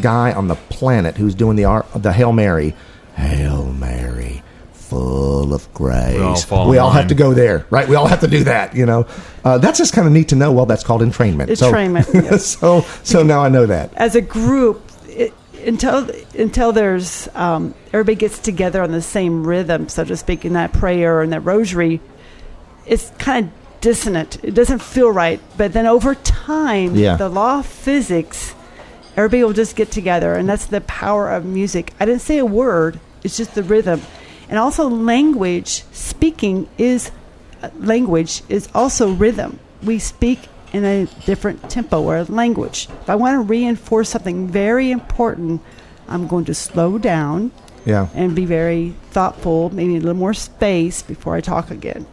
guy 0.00 0.32
on 0.32 0.48
the 0.48 0.54
planet 0.54 1.16
who's 1.16 1.34
doing 1.34 1.56
the 1.56 1.84
the 1.96 2.12
Hail 2.12 2.32
Mary, 2.32 2.74
Hail 3.16 3.72
Mary, 3.72 4.17
full 4.88 5.54
of 5.54 5.72
grace. 5.74 6.16
We 6.50 6.56
all 6.56 6.68
We 6.70 6.78
all 6.78 6.90
have 6.90 7.08
to 7.08 7.14
go 7.14 7.34
there, 7.34 7.66
right? 7.70 7.88
We 7.88 7.94
all 7.96 8.06
have 8.06 8.20
to 8.20 8.28
do 8.28 8.44
that. 8.44 8.74
You 8.74 8.86
know, 8.86 9.06
uh, 9.44 9.58
that's 9.58 9.78
just 9.78 9.92
kind 9.92 10.06
of 10.06 10.12
neat 10.12 10.28
to 10.28 10.36
know. 10.36 10.52
Well, 10.52 10.66
that's 10.66 10.84
called 10.84 11.02
entrainment. 11.02 11.56
So- 11.56 11.70
Entrainment, 11.72 12.12
yes. 12.30 12.46
so 12.58 12.82
so 13.02 13.22
now 13.22 13.40
I 13.44 13.48
know 13.48 13.66
that. 13.66 13.92
as 13.94 14.14
a 14.14 14.20
group 14.20 14.82
it, 15.08 15.32
until 15.66 16.08
until 16.38 16.72
there's 16.72 17.28
um, 17.34 17.74
everybody 17.92 18.14
gets 18.16 18.38
together 18.38 18.82
on 18.82 18.92
the 18.92 19.02
same 19.02 19.46
rhythm, 19.46 19.88
so 19.88 20.04
to 20.04 20.16
speak, 20.16 20.44
in 20.44 20.52
that 20.54 20.72
prayer 20.72 21.20
and 21.22 21.32
that 21.32 21.40
rosary, 21.40 22.00
it's 22.86 23.10
kind 23.18 23.46
of 23.46 23.52
dissonant. 23.80 24.38
It 24.42 24.54
doesn't 24.54 24.80
feel 24.82 25.10
right. 25.10 25.40
But 25.56 25.72
then 25.72 25.86
over 25.86 26.14
time, 26.16 26.94
Yeah. 26.96 27.16
the 27.16 27.28
law 27.28 27.60
of 27.60 27.66
physics, 27.66 28.54
everybody 29.16 29.44
will 29.44 29.52
just 29.52 29.76
get 29.76 29.90
together, 29.90 30.34
and 30.34 30.48
that's 30.48 30.66
the 30.66 30.80
power 30.82 31.30
of 31.30 31.44
music. 31.44 31.92
I 32.00 32.04
didn't 32.06 32.22
say 32.22 32.38
a 32.38 32.46
word; 32.46 32.98
it's 33.22 33.36
just 33.36 33.54
the 33.54 33.62
rhythm, 33.62 34.00
and 34.48 34.58
also 34.58 34.88
language. 34.88 35.84
Speaking 35.92 36.68
is 36.78 37.10
uh, 37.62 37.70
language 37.78 38.42
is 38.48 38.68
also 38.74 39.10
rhythm. 39.12 39.58
We 39.82 39.98
speak 39.98 40.38
in 40.72 40.84
a 40.84 41.06
different 41.26 41.68
tempo 41.70 42.02
or 42.02 42.24
language. 42.24 42.88
If 43.02 43.10
I 43.10 43.14
want 43.16 43.34
to 43.34 43.40
reinforce 43.40 44.10
something 44.10 44.48
very 44.48 44.90
important, 44.90 45.60
I'm 46.08 46.26
going 46.28 46.44
to 46.46 46.54
slow 46.54 46.98
down 46.98 47.50
Yeah. 47.86 48.08
and 48.14 48.34
be 48.34 48.44
very 48.44 48.94
thoughtful, 49.10 49.70
maybe 49.74 49.96
a 49.96 50.00
little 50.00 50.14
more 50.14 50.34
space 50.34 51.02
before 51.02 51.34
I 51.36 51.40
talk 51.40 51.70
again. 51.70 52.06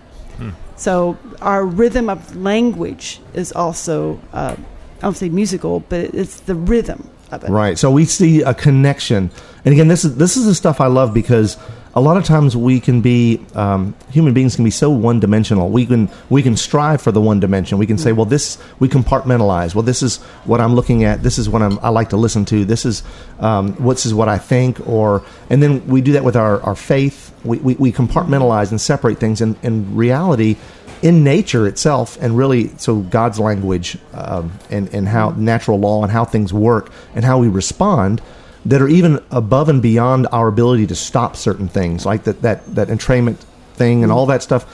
So 0.77 1.18
our 1.42 1.65
rhythm 1.65 2.10
of 2.10 2.36
language 2.36 3.22
is 3.34 3.51
also, 3.54 4.20
uh, 4.34 4.56
I 4.58 5.01
don't 5.01 5.15
say 5.15 5.30
musical, 5.30 5.80
but 5.80 6.13
it's 6.13 6.42
the 6.42 6.56
rhythm 6.56 7.10
of 7.32 7.44
it. 7.46 7.50
Right. 7.50 7.77
So 7.80 7.89
we 7.92 8.04
see 8.06 8.42
a 8.42 8.54
connection, 8.54 9.32
and 9.63 9.74
again, 9.74 9.88
this 9.88 10.04
is 10.04 10.18
this 10.18 10.36
is 10.36 10.46
the 10.46 10.54
stuff 10.56 10.82
I 10.82 10.88
love 10.88 11.13
because 11.13 11.56
a 11.98 12.02
lot 12.02 12.18
of 12.18 12.25
times 12.25 12.58
we 12.58 12.82
can 12.82 13.00
be 13.00 13.40
um, 13.56 13.96
human 14.12 14.34
beings 14.34 14.56
can 14.56 14.66
be 14.66 14.72
so 14.72 14.90
one 14.90 15.22
dimensional. 15.22 15.70
We 15.70 15.86
can 15.86 16.10
we 16.30 16.44
can 16.44 16.58
strive 16.58 17.02
for 17.02 17.14
the 17.14 17.22
one 17.22 17.40
dimension. 17.40 17.78
We 17.78 17.88
can 17.88 17.98
say, 17.98 18.12
well, 18.12 18.25
this 18.25 18.58
we 18.80 18.90
compartmentalize. 18.90 19.74
Well, 19.74 19.84
this 19.84 20.04
is 20.04 20.18
what 20.44 20.60
I'm 20.60 20.75
looking 20.75 21.06
at. 21.06 21.24
This 21.24 21.38
is 21.38 21.48
what 21.48 21.62
I'm, 21.62 21.80
I 21.80 21.90
like 21.90 22.10
to 22.10 22.18
listen 22.18 22.44
to. 22.46 22.66
This 22.66 22.86
is 22.86 23.02
um, 23.40 23.74
what's 23.75 24.06
is 24.06 24.14
what 24.14 24.28
I 24.28 24.38
think. 24.38 24.86
Or 24.88 25.24
and 25.50 25.64
then 25.64 25.88
we 25.88 26.02
do 26.02 26.12
that 26.14 26.25
with 26.25 26.36
our 26.36 26.62
our 26.64 26.75
faith. 26.75 27.34
We 27.46 27.60
we, 27.60 27.75
we 27.75 27.92
compartmentalize 27.94 28.72
and 28.72 28.82
separate 28.82 29.18
things. 29.18 29.40
And 29.40 29.56
in 29.64 29.96
reality, 29.96 30.58
in 31.02 31.24
nature 31.24 31.66
itself, 31.66 32.18
and 32.20 32.38
really, 32.38 32.75
so 32.78 32.98
God's 32.98 33.40
language 33.40 33.98
um, 34.14 34.52
and 34.70 34.94
and 34.94 35.08
how 35.08 35.30
natural 35.30 35.80
law 35.80 36.04
and 36.04 36.12
how 36.12 36.25
things 36.25 36.52
work 36.52 36.92
and 37.16 37.24
how 37.24 37.38
we 37.38 37.48
respond 37.48 38.22
that 38.65 38.81
are 38.81 38.88
even 38.88 39.24
above 39.31 39.69
and 39.69 39.81
beyond 39.81 40.27
our 40.31 40.48
ability 40.48 40.88
to 40.88 40.95
stop 40.95 41.36
certain 41.36 41.67
things, 41.67 42.05
like 42.05 42.24
that 42.24 42.41
that 42.41 42.75
that 42.75 42.88
entrainment 42.89 43.38
thing 43.75 44.03
and 44.03 44.12
all 44.12 44.25
that 44.27 44.41
stuff. 44.43 44.65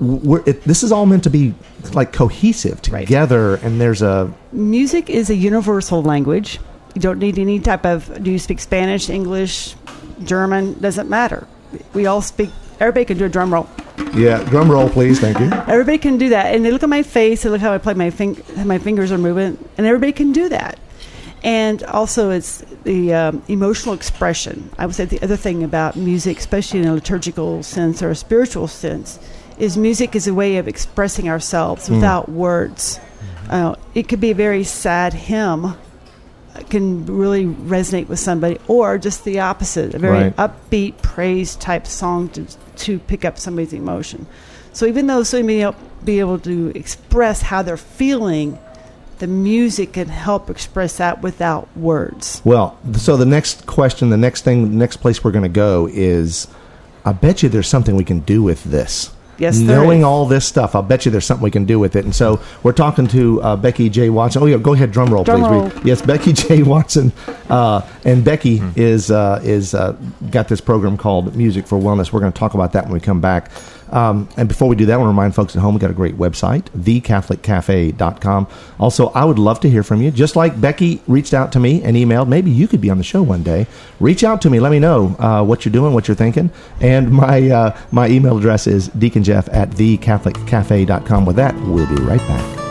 It, 0.00 0.64
this 0.64 0.82
is 0.82 0.90
all 0.90 1.06
meant 1.06 1.22
to 1.24 1.30
be 1.30 1.54
like 1.92 2.12
cohesive 2.12 2.80
Right. 2.90 3.06
together, 3.06 3.54
and 3.56 3.80
there's 3.80 4.02
a 4.02 4.32
Music 4.52 5.08
is 5.08 5.30
a 5.30 5.34
universal 5.36 6.02
language. 6.02 6.58
You 6.94 7.00
don't 7.00 7.18
need 7.18 7.38
any 7.38 7.58
type 7.60 7.84
of, 7.86 8.22
do 8.22 8.30
you 8.30 8.38
speak 8.38 8.58
Spanish, 8.60 9.08
English, 9.08 9.74
German? 10.24 10.78
Doesn't 10.80 11.08
matter. 11.08 11.46
We 11.92 12.06
all 12.06 12.22
speak, 12.22 12.50
everybody 12.80 13.04
can 13.04 13.18
do 13.18 13.24
a 13.24 13.28
drum 13.28 13.52
roll. 13.54 13.68
yeah. 14.14 14.42
Drum 14.50 14.70
roll, 14.70 14.88
please. 14.88 15.20
Thank 15.20 15.38
you. 15.40 15.50
Everybody 15.66 15.98
can 15.98 16.18
do 16.18 16.28
that, 16.30 16.54
and 16.54 16.64
they 16.64 16.70
look 16.72 16.82
at 16.82 16.88
my 16.88 17.02
face. 17.04 17.42
They 17.44 17.50
look 17.50 17.60
how 17.60 17.72
I 17.72 17.78
play 17.78 17.94
my 17.94 18.10
fing- 18.10 18.42
my 18.64 18.78
fingers 18.78 19.10
are 19.12 19.18
moving, 19.18 19.56
and 19.78 19.86
everybody 19.86 20.12
can 20.12 20.32
do 20.32 20.48
that. 20.50 20.78
And 21.44 21.82
also, 21.84 22.30
it's 22.30 22.64
the 22.84 23.12
um, 23.12 23.42
emotional 23.48 23.94
expression. 23.94 24.70
I 24.78 24.86
would 24.86 24.94
say 24.94 25.04
the 25.04 25.22
other 25.22 25.36
thing 25.36 25.62
about 25.62 25.94
music, 25.94 26.38
especially 26.38 26.80
in 26.80 26.88
a 26.88 26.94
liturgical 26.94 27.62
sense 27.62 28.02
or 28.02 28.10
a 28.10 28.16
spiritual 28.16 28.66
sense, 28.66 29.18
is 29.58 29.76
music 29.76 30.16
is 30.16 30.26
a 30.26 30.32
way 30.32 30.56
of 30.56 30.66
expressing 30.66 31.28
ourselves 31.28 31.90
without 31.90 32.30
words. 32.30 32.98
Uh, 33.50 33.74
it 33.94 34.08
could 34.08 34.20
be 34.20 34.30
a 34.30 34.34
very 34.34 34.64
sad 34.64 35.12
hymn, 35.12 35.66
uh, 35.66 35.74
can 36.70 37.04
really 37.04 37.44
resonate 37.44 38.08
with 38.08 38.18
somebody, 38.18 38.58
or 38.66 38.96
just 38.96 39.24
the 39.24 39.38
opposite, 39.40 39.94
a 39.94 39.98
very 39.98 40.24
Right. 40.24 40.36
upbeat 40.36 40.96
praise 41.02 41.56
type 41.56 41.86
song 41.86 42.30
to, 42.30 42.46
to 42.76 42.98
pick 43.00 43.24
up 43.26 43.38
somebody's 43.38 43.74
emotion. 43.74 44.26
So 44.72 44.86
even 44.86 45.06
though 45.08 45.22
somebody 45.22 45.62
may 45.62 45.70
be 46.04 46.20
able 46.20 46.38
to 46.40 46.72
express 46.74 47.42
how 47.42 47.60
they're 47.62 47.76
feeling, 47.76 48.58
the 49.18 49.26
music 49.26 49.92
can 49.94 50.08
help 50.08 50.50
express 50.50 50.96
that 50.98 51.22
without 51.22 51.68
words. 51.76 52.40
Well, 52.44 52.78
so 52.94 53.16
the 53.16 53.26
next 53.26 53.66
question, 53.66 54.10
the 54.10 54.16
next 54.16 54.42
thing, 54.42 54.70
the 54.70 54.76
next 54.76 54.98
place 54.98 55.22
we're 55.22 55.32
going 55.32 55.44
to 55.44 55.48
go 55.48 55.88
is, 55.90 56.48
I 57.04 57.12
bet 57.12 57.42
you 57.42 57.48
there's 57.48 57.68
something 57.68 57.96
we 57.96 58.04
can 58.04 58.20
do 58.20 58.42
with 58.42 58.64
this. 58.64 59.10
Yes, 59.36 59.58
there 59.58 59.82
knowing 59.82 60.00
is. 60.00 60.04
all 60.04 60.26
this 60.26 60.46
stuff, 60.46 60.76
I'll 60.76 60.82
bet 60.82 61.04
you 61.04 61.10
there's 61.10 61.24
something 61.24 61.42
we 61.42 61.50
can 61.50 61.64
do 61.64 61.80
with 61.80 61.96
it. 61.96 62.04
And 62.04 62.14
so 62.14 62.40
we're 62.62 62.72
talking 62.72 63.08
to 63.08 63.42
uh, 63.42 63.56
Becky 63.56 63.88
J. 63.88 64.08
Watson. 64.08 64.42
Oh 64.42 64.46
yeah, 64.46 64.58
go 64.58 64.74
ahead, 64.74 64.92
drum 64.92 65.12
roll, 65.12 65.24
Drum 65.24 65.40
please. 65.40 65.74
roll. 65.74 65.84
Yes, 65.84 66.02
Becky 66.02 66.32
J. 66.32 66.62
Watson, 66.62 67.12
uh, 67.50 67.82
and 68.04 68.24
Becky 68.24 68.62
is 68.76 69.10
uh, 69.10 69.40
is 69.42 69.74
uh, 69.74 69.96
got 70.30 70.46
this 70.46 70.60
program 70.60 70.96
called 70.96 71.34
Music 71.34 71.66
for 71.66 71.78
Wellness. 71.78 72.12
We're 72.12 72.20
going 72.20 72.32
to 72.32 72.38
talk 72.38 72.54
about 72.54 72.74
that 72.74 72.84
when 72.84 72.92
we 72.92 73.00
come 73.00 73.20
back. 73.20 73.50
Um, 73.90 74.28
and 74.36 74.48
before 74.48 74.68
we 74.68 74.76
do 74.76 74.86
that, 74.86 74.94
I 74.94 74.96
want 74.96 75.06
to 75.06 75.10
remind 75.10 75.34
folks 75.34 75.54
at 75.54 75.62
home 75.62 75.74
we 75.74 75.80
got 75.80 75.90
a 75.90 75.94
great 75.94 76.16
website, 76.16 76.64
thecatholiccafe.com. 76.76 78.48
Also, 78.78 79.08
I 79.08 79.24
would 79.24 79.38
love 79.38 79.60
to 79.60 79.70
hear 79.70 79.82
from 79.82 80.02
you. 80.02 80.10
Just 80.10 80.36
like 80.36 80.60
Becky 80.60 81.00
reached 81.06 81.34
out 81.34 81.52
to 81.52 81.60
me 81.60 81.82
and 81.82 81.96
emailed, 81.96 82.28
maybe 82.28 82.50
you 82.50 82.68
could 82.68 82.80
be 82.80 82.90
on 82.90 82.98
the 82.98 83.04
show 83.04 83.22
one 83.22 83.42
day. 83.42 83.66
Reach 84.00 84.24
out 84.24 84.42
to 84.42 84.50
me. 84.50 84.60
Let 84.60 84.72
me 84.72 84.78
know 84.78 85.16
uh, 85.18 85.44
what 85.44 85.64
you're 85.64 85.72
doing, 85.72 85.94
what 85.94 86.08
you're 86.08 86.14
thinking. 86.14 86.50
And 86.80 87.10
my 87.10 87.50
uh, 87.50 87.78
my 87.90 88.08
email 88.08 88.38
address 88.38 88.66
is 88.66 88.88
deaconjeff 88.90 89.48
at 89.52 89.70
thecatholiccafe.com. 89.70 91.24
With 91.24 91.36
that, 91.36 91.54
we'll 91.60 91.86
be 91.86 92.02
right 92.02 92.20
back. 92.20 92.64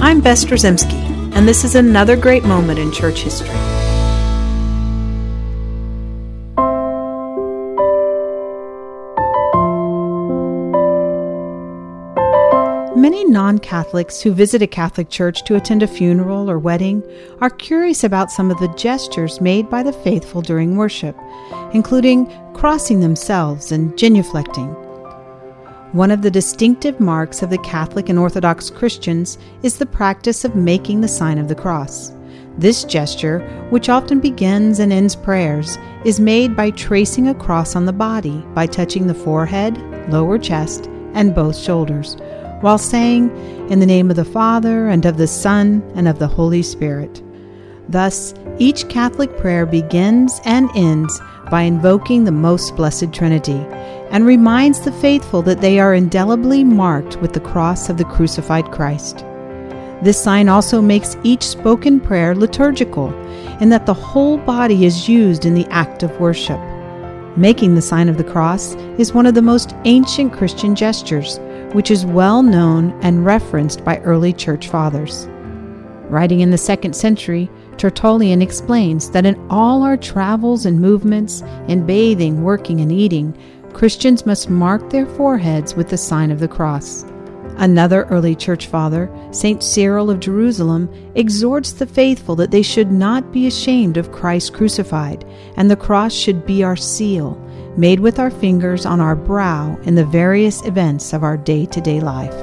I'm 0.00 0.20
Bess 0.20 0.44
Drzymala, 0.44 1.34
and 1.34 1.48
this 1.48 1.64
is 1.64 1.74
another 1.74 2.16
great 2.16 2.44
moment 2.44 2.78
in 2.78 2.92
church 2.92 3.22
history. 3.22 3.48
Many 13.14 13.30
non 13.30 13.60
Catholics 13.60 14.20
who 14.20 14.32
visit 14.32 14.60
a 14.60 14.66
Catholic 14.66 15.08
church 15.08 15.44
to 15.44 15.54
attend 15.54 15.84
a 15.84 15.86
funeral 15.86 16.50
or 16.50 16.58
wedding 16.58 17.00
are 17.40 17.48
curious 17.48 18.02
about 18.02 18.32
some 18.32 18.50
of 18.50 18.58
the 18.58 18.74
gestures 18.74 19.40
made 19.40 19.70
by 19.70 19.84
the 19.84 19.92
faithful 19.92 20.42
during 20.42 20.76
worship, 20.76 21.16
including 21.72 22.26
crossing 22.54 22.98
themselves 22.98 23.70
and 23.70 23.92
genuflecting. 23.92 24.74
One 25.92 26.10
of 26.10 26.22
the 26.22 26.30
distinctive 26.30 26.98
marks 26.98 27.40
of 27.40 27.50
the 27.50 27.58
Catholic 27.58 28.08
and 28.08 28.18
Orthodox 28.18 28.68
Christians 28.68 29.38
is 29.62 29.78
the 29.78 29.86
practice 29.86 30.44
of 30.44 30.56
making 30.56 31.00
the 31.00 31.06
sign 31.06 31.38
of 31.38 31.46
the 31.46 31.54
cross. 31.54 32.12
This 32.58 32.82
gesture, 32.82 33.38
which 33.70 33.88
often 33.88 34.18
begins 34.18 34.80
and 34.80 34.92
ends 34.92 35.14
prayers, 35.14 35.78
is 36.04 36.18
made 36.18 36.56
by 36.56 36.72
tracing 36.72 37.28
a 37.28 37.34
cross 37.36 37.76
on 37.76 37.86
the 37.86 37.92
body 37.92 38.44
by 38.54 38.66
touching 38.66 39.06
the 39.06 39.14
forehead, 39.14 39.78
lower 40.10 40.36
chest, 40.36 40.90
and 41.14 41.32
both 41.32 41.56
shoulders, 41.56 42.16
while 42.60 42.78
saying, 42.78 43.30
In 43.70 43.80
the 43.80 43.86
name 43.86 44.10
of 44.10 44.16
the 44.16 44.24
Father, 44.24 44.88
and 44.88 45.04
of 45.04 45.16
the 45.16 45.26
Son, 45.26 45.82
and 45.94 46.08
of 46.08 46.18
the 46.18 46.28
Holy 46.28 46.62
Spirit. 46.62 47.22
Thus, 47.88 48.34
each 48.58 48.88
Catholic 48.88 49.36
prayer 49.36 49.66
begins 49.66 50.40
and 50.44 50.70
ends 50.74 51.20
by 51.50 51.62
invoking 51.62 52.24
the 52.24 52.32
Most 52.32 52.74
Blessed 52.76 53.12
Trinity 53.12 53.64
and 54.10 54.26
reminds 54.26 54.80
the 54.80 54.92
faithful 54.92 55.42
that 55.42 55.60
they 55.60 55.78
are 55.78 55.94
indelibly 55.94 56.64
marked 56.64 57.16
with 57.16 57.32
the 57.32 57.40
cross 57.40 57.88
of 57.88 57.98
the 57.98 58.04
crucified 58.04 58.70
Christ. 58.70 59.24
This 60.02 60.22
sign 60.22 60.48
also 60.48 60.82
makes 60.82 61.16
each 61.22 61.42
spoken 61.42 62.00
prayer 62.00 62.34
liturgical 62.34 63.12
in 63.60 63.68
that 63.70 63.86
the 63.86 63.94
whole 63.94 64.38
body 64.38 64.84
is 64.84 65.08
used 65.08 65.46
in 65.46 65.54
the 65.54 65.66
act 65.66 66.02
of 66.02 66.20
worship. 66.20 66.60
Making 67.36 67.74
the 67.74 67.82
sign 67.82 68.08
of 68.08 68.18
the 68.18 68.24
cross 68.24 68.74
is 68.98 69.12
one 69.12 69.26
of 69.26 69.34
the 69.34 69.42
most 69.42 69.74
ancient 69.84 70.32
Christian 70.32 70.74
gestures, 70.74 71.38
which 71.74 71.90
is 71.90 72.06
well 72.06 72.42
known 72.42 72.98
and 73.02 73.26
referenced 73.26 73.84
by 73.84 73.98
early 73.98 74.32
church 74.32 74.68
fathers. 74.68 75.28
Writing 76.08 76.40
in 76.40 76.50
the 76.50 76.58
second 76.58 76.94
century, 76.94 77.50
Tertullian 77.76 78.40
explains 78.40 79.10
that 79.10 79.26
in 79.26 79.34
all 79.50 79.82
our 79.82 79.96
travels 79.96 80.66
and 80.66 80.80
movements, 80.80 81.42
in 81.66 81.84
bathing, 81.84 82.42
working, 82.42 82.80
and 82.80 82.92
eating, 82.92 83.36
Christians 83.72 84.24
must 84.24 84.48
mark 84.48 84.90
their 84.90 85.06
foreheads 85.06 85.74
with 85.74 85.88
the 85.88 85.98
sign 85.98 86.30
of 86.30 86.38
the 86.38 86.46
cross. 86.48 87.04
Another 87.56 88.04
early 88.04 88.34
church 88.34 88.66
father, 88.66 89.10
St. 89.32 89.62
Cyril 89.62 90.10
of 90.10 90.20
Jerusalem, 90.20 90.88
exhorts 91.16 91.72
the 91.72 91.86
faithful 91.86 92.36
that 92.36 92.50
they 92.50 92.62
should 92.62 92.92
not 92.92 93.32
be 93.32 93.46
ashamed 93.46 93.96
of 93.96 94.12
Christ 94.12 94.54
crucified, 94.54 95.24
and 95.56 95.70
the 95.70 95.76
cross 95.76 96.12
should 96.12 96.46
be 96.46 96.62
our 96.62 96.76
seal, 96.76 97.40
made 97.76 98.00
with 98.00 98.18
our 98.18 98.30
fingers 98.30 98.86
on 98.86 99.00
our 99.00 99.16
brow 99.16 99.76
in 99.82 99.94
the 99.94 100.04
various 100.04 100.64
events 100.64 101.12
of 101.12 101.22
our 101.22 101.36
day 101.36 101.66
to 101.66 101.80
day 101.80 102.00
life. 102.00 102.34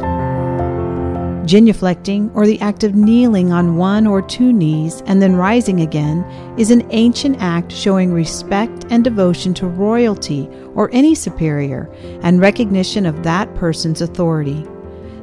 Genuflecting, 1.45 2.33
or 2.35 2.45
the 2.45 2.61
act 2.61 2.83
of 2.83 2.95
kneeling 2.95 3.51
on 3.51 3.75
one 3.75 4.05
or 4.05 4.21
two 4.21 4.53
knees 4.53 5.01
and 5.07 5.21
then 5.21 5.35
rising 5.35 5.81
again, 5.81 6.23
is 6.57 6.69
an 6.69 6.87
ancient 6.91 7.41
act 7.41 7.71
showing 7.71 8.13
respect 8.13 8.85
and 8.89 9.03
devotion 9.03 9.53
to 9.55 9.67
royalty 9.67 10.47
or 10.75 10.89
any 10.93 11.15
superior 11.15 11.89
and 12.21 12.39
recognition 12.39 13.05
of 13.05 13.23
that 13.23 13.53
person's 13.55 14.01
authority. 14.01 14.65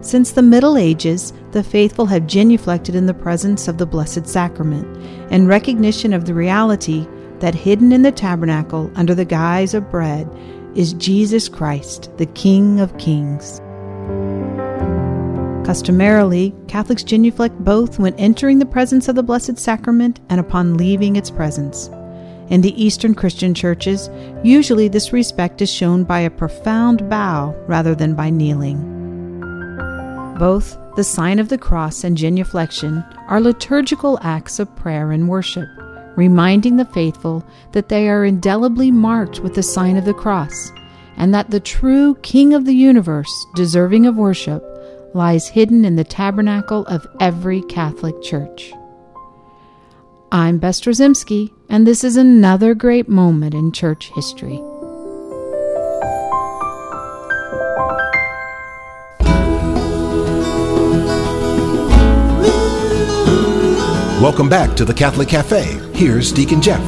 Since 0.01 0.33
the 0.33 0.43
Middle 0.43 0.77
Ages, 0.77 1.33
the 1.53 1.63
faithful 1.63 2.07
have 2.07 2.23
genuflected 2.25 2.95
in 2.95 3.07
the 3.07 3.15
presence 3.15 3.69
of 3.69 3.79
the 3.79 3.87
Blessed 3.87 4.27
Sacrament, 4.27 4.87
in 5.33 5.47
recognition 5.47 6.13
of 6.13 6.25
the 6.25 6.35
reality 6.35 7.07
that 7.41 7.55
hidden 7.55 7.93
in 7.93 8.03
the 8.03 8.13
tabernacle 8.13 8.91
under 8.95 9.15
the 9.15 9.25
guise 9.25 9.75
of 9.75 9.91
bread 9.91 10.29
is 10.75 10.93
Jesus 10.95 11.49
Christ, 11.49 12.11
the 12.19 12.27
King 12.27 12.81
of 12.81 12.97
Kings. 12.99 13.61
Customarily, 15.67 16.55
Catholics 16.67 17.03
genuflect 17.03 17.59
both 17.59 17.99
when 17.99 18.15
entering 18.15 18.59
the 18.59 18.67
presence 18.67 19.07
of 19.09 19.17
the 19.17 19.23
Blessed 19.23 19.59
Sacrament 19.59 20.19
and 20.31 20.41
upon 20.41 20.79
leaving 20.79 21.17
its 21.17 21.31
presence. 21.31 21.89
In 22.49 22.63
the 22.63 22.83
Eastern 22.83 23.15
Christian 23.15 23.53
churches, 23.53 24.09
usually 24.43 24.89
this 24.89 25.13
respect 25.13 25.61
is 25.61 25.71
shown 25.71 26.05
by 26.05 26.21
a 26.21 26.31
profound 26.31 27.11
bow 27.11 27.55
rather 27.67 27.95
than 27.95 28.15
by 28.15 28.31
kneeling. 28.31 28.79
Both 30.39 30.79
the 30.97 31.05
sign 31.05 31.39
of 31.39 31.51
the 31.51 31.59
cross 31.59 32.03
and 32.03 32.17
genuflection 32.17 33.05
are 33.29 33.41
liturgical 33.41 34.19
acts 34.23 34.59
of 34.59 34.75
prayer 34.77 35.13
and 35.13 35.29
worship, 35.29 35.69
reminding 36.19 36.77
the 36.77 36.85
faithful 36.85 37.45
that 37.71 37.89
they 37.89 38.09
are 38.09 38.25
indelibly 38.25 38.91
marked 38.91 39.39
with 39.39 39.55
the 39.55 39.63
sign 39.63 39.97
of 39.97 40.05
the 40.05 40.13
cross, 40.13 40.73
and 41.17 41.33
that 41.33 41.51
the 41.51 41.61
true 41.61 42.17
King 42.23 42.55
of 42.55 42.65
the 42.65 42.75
universe, 42.75 43.33
deserving 43.55 44.05
of 44.05 44.17
worship, 44.17 44.65
lies 45.15 45.47
hidden 45.47 45.85
in 45.85 45.95
the 45.95 46.03
tabernacle 46.03 46.85
of 46.87 47.07
every 47.21 47.63
Catholic 47.63 48.21
church. 48.21 48.73
I'm 50.33 50.59
Bess 50.59 50.85
and 51.71 51.87
this 51.87 52.03
is 52.03 52.17
another 52.17 52.75
great 52.75 53.09
moment 53.09 53.55
in 53.55 53.71
church 53.71 54.11
history. 54.17 54.61
Welcome 64.21 64.49
back 64.49 64.75
to 64.77 64.85
the 64.85 64.93
Catholic 64.93 65.29
Cafe. 65.29 65.63
Here's 65.95 66.33
Deacon 66.33 66.61
Jeff. 66.61 66.81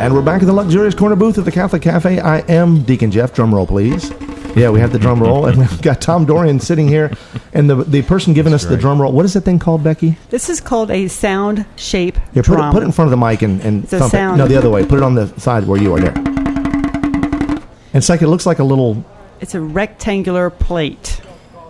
And 0.00 0.12
we're 0.12 0.20
back 0.20 0.40
in 0.40 0.48
the 0.48 0.52
luxurious 0.52 0.96
corner 0.96 1.14
booth 1.14 1.38
of 1.38 1.44
the 1.44 1.52
Catholic 1.52 1.82
Cafe. 1.82 2.18
I 2.18 2.38
am 2.40 2.82
Deacon 2.82 3.12
Jeff. 3.12 3.32
Drum 3.32 3.54
roll, 3.54 3.68
please. 3.68 4.10
Yeah, 4.56 4.70
we 4.70 4.80
have 4.80 4.90
the 4.92 4.98
drum 4.98 5.22
roll, 5.22 5.46
and 5.46 5.58
we've 5.58 5.80
got 5.80 6.00
Tom 6.00 6.26
Dorian 6.26 6.58
sitting 6.58 6.88
here, 6.88 7.12
and 7.52 7.70
the 7.70 7.76
the 7.84 8.02
person 8.02 8.34
giving 8.34 8.52
us 8.52 8.64
the 8.64 8.76
drum 8.76 9.00
roll. 9.00 9.12
What 9.12 9.24
is 9.24 9.34
that 9.34 9.42
thing 9.42 9.60
called, 9.60 9.84
Becky? 9.84 10.16
This 10.30 10.48
is 10.48 10.60
called 10.60 10.90
a 10.90 11.06
sound 11.06 11.64
shape 11.76 12.16
Here, 12.34 12.42
put 12.42 12.56
drum. 12.56 12.70
it, 12.70 12.72
put 12.72 12.82
it 12.82 12.86
in 12.86 12.92
front 12.92 13.06
of 13.12 13.16
the 13.16 13.24
mic 13.24 13.42
and, 13.42 13.60
and 13.60 13.84
It's 13.84 13.92
a 13.92 14.00
thump 14.00 14.12
it. 14.12 14.36
No, 14.36 14.48
the 14.48 14.56
other 14.56 14.70
way. 14.70 14.84
Put 14.84 14.98
it 14.98 15.04
on 15.04 15.14
the 15.14 15.28
side 15.38 15.68
where 15.68 15.80
you 15.80 15.94
are 15.94 16.00
there. 16.00 16.14
And 16.16 17.94
it's 17.94 18.08
like 18.08 18.22
it 18.22 18.28
looks 18.28 18.44
like 18.44 18.58
a 18.58 18.64
little. 18.64 19.04
It's 19.40 19.54
a 19.54 19.60
rectangular 19.60 20.50
plate. 20.50 21.20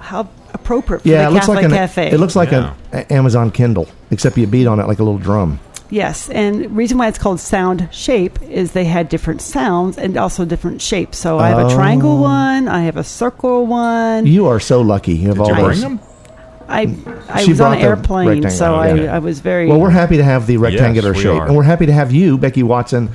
How 0.00 0.30
appropriate 0.66 1.02
for 1.02 1.08
Yeah, 1.08 1.22
the 1.22 1.28
it 1.28 1.30
looks 1.34 1.46
Catholic 1.46 1.56
like 1.56 1.64
an. 1.64 1.70
Cafe. 1.70 2.10
It 2.10 2.18
looks 2.20 2.36
like 2.36 2.50
Yeah. 2.50 2.72
an 2.92 3.04
Amazon 3.10 3.50
Kindle, 3.50 3.86
except 4.10 4.36
you 4.36 4.46
beat 4.46 4.66
on 4.66 4.80
it 4.80 4.86
like 4.88 4.98
a 4.98 5.02
little 5.04 5.18
drum. 5.18 5.60
Yes, 5.88 6.28
and 6.30 6.76
reason 6.76 6.98
why 6.98 7.06
it's 7.06 7.18
called 7.18 7.38
sound 7.38 7.88
shape 7.92 8.40
is 8.42 8.72
they 8.72 8.86
had 8.86 9.08
different 9.08 9.40
sounds 9.40 9.96
and 9.96 10.16
also 10.16 10.44
different 10.44 10.82
shapes. 10.82 11.16
So 11.18 11.38
I 11.38 11.48
have 11.50 11.70
a 11.70 11.72
triangle 11.74 12.18
one, 12.18 12.66
I 12.66 12.80
have 12.82 12.96
a 12.96 13.04
circle 13.04 13.66
one. 13.66 14.26
You 14.26 14.46
are 14.48 14.58
so 14.58 14.80
lucky. 14.80 15.14
You 15.14 15.28
have 15.28 15.36
Did 15.36 15.42
all 15.42 15.48
you 15.50 15.54
those. 15.54 15.80
bring 15.80 15.80
them? 15.80 16.00
I 16.68 16.92
I 17.28 17.42
She 17.44 17.50
was 17.50 17.60
on 17.60 17.74
an 17.74 17.78
airplane, 17.78 18.26
rectangle. 18.26 18.50
so 18.50 18.74
Okay. 18.80 19.06
I, 19.08 19.16
I 19.16 19.18
was 19.20 19.38
very 19.38 19.68
Well, 19.68 19.78
we're 19.78 19.90
happy 19.90 20.16
to 20.16 20.24
have 20.24 20.48
the 20.48 20.56
rectangular 20.56 21.12
we 21.12 21.20
shape, 21.20 21.40
are. 21.40 21.46
and 21.46 21.54
we're 21.56 21.62
happy 21.62 21.86
to 21.86 21.92
have 21.92 22.10
you, 22.10 22.36
Becky 22.36 22.64
Watson, 22.64 23.10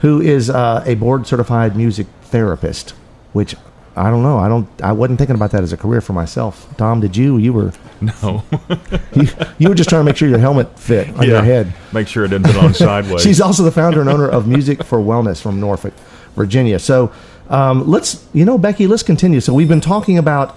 who 0.00 0.20
is 0.20 0.50
uh, 0.50 0.82
a 0.84 0.96
board 0.96 1.28
certified 1.28 1.76
music 1.76 2.08
therapist. 2.24 2.94
Which 3.32 3.54
I 3.96 4.10
don't 4.10 4.22
know. 4.22 4.38
I 4.38 4.48
don't. 4.48 4.68
I 4.82 4.92
wasn't 4.92 5.18
thinking 5.18 5.36
about 5.36 5.52
that 5.52 5.62
as 5.62 5.72
a 5.72 5.76
career 5.76 6.02
for 6.02 6.12
myself. 6.12 6.68
Tom, 6.76 7.00
did 7.00 7.16
you? 7.16 7.38
You 7.38 7.52
were. 7.52 7.72
No. 8.00 8.44
You, 9.14 9.28
you 9.56 9.68
were 9.70 9.74
just 9.74 9.88
trying 9.88 10.00
to 10.00 10.04
make 10.04 10.16
sure 10.16 10.28
your 10.28 10.38
helmet 10.38 10.78
fit 10.78 11.08
on 11.16 11.26
your 11.26 11.42
head. 11.42 11.72
Make 11.94 12.06
sure 12.06 12.26
it 12.26 12.28
didn't 12.28 12.48
fit 12.48 12.56
on 12.58 12.74
sideways. 12.74 13.22
She's 13.22 13.40
also 13.40 13.62
the 13.62 13.70
founder 13.70 14.02
and 14.02 14.10
owner 14.10 14.28
of 14.28 14.46
Music 14.46 14.84
for 14.84 14.98
Wellness 14.98 15.40
from 15.40 15.58
Norfolk, 15.58 15.94
Virginia. 16.34 16.78
So 16.78 17.10
um, 17.48 17.88
let's, 17.88 18.28
you 18.34 18.44
know, 18.44 18.58
Becky, 18.58 18.86
let's 18.86 19.02
continue. 19.02 19.40
So 19.40 19.54
we've 19.54 19.68
been 19.68 19.80
talking 19.80 20.18
about 20.18 20.54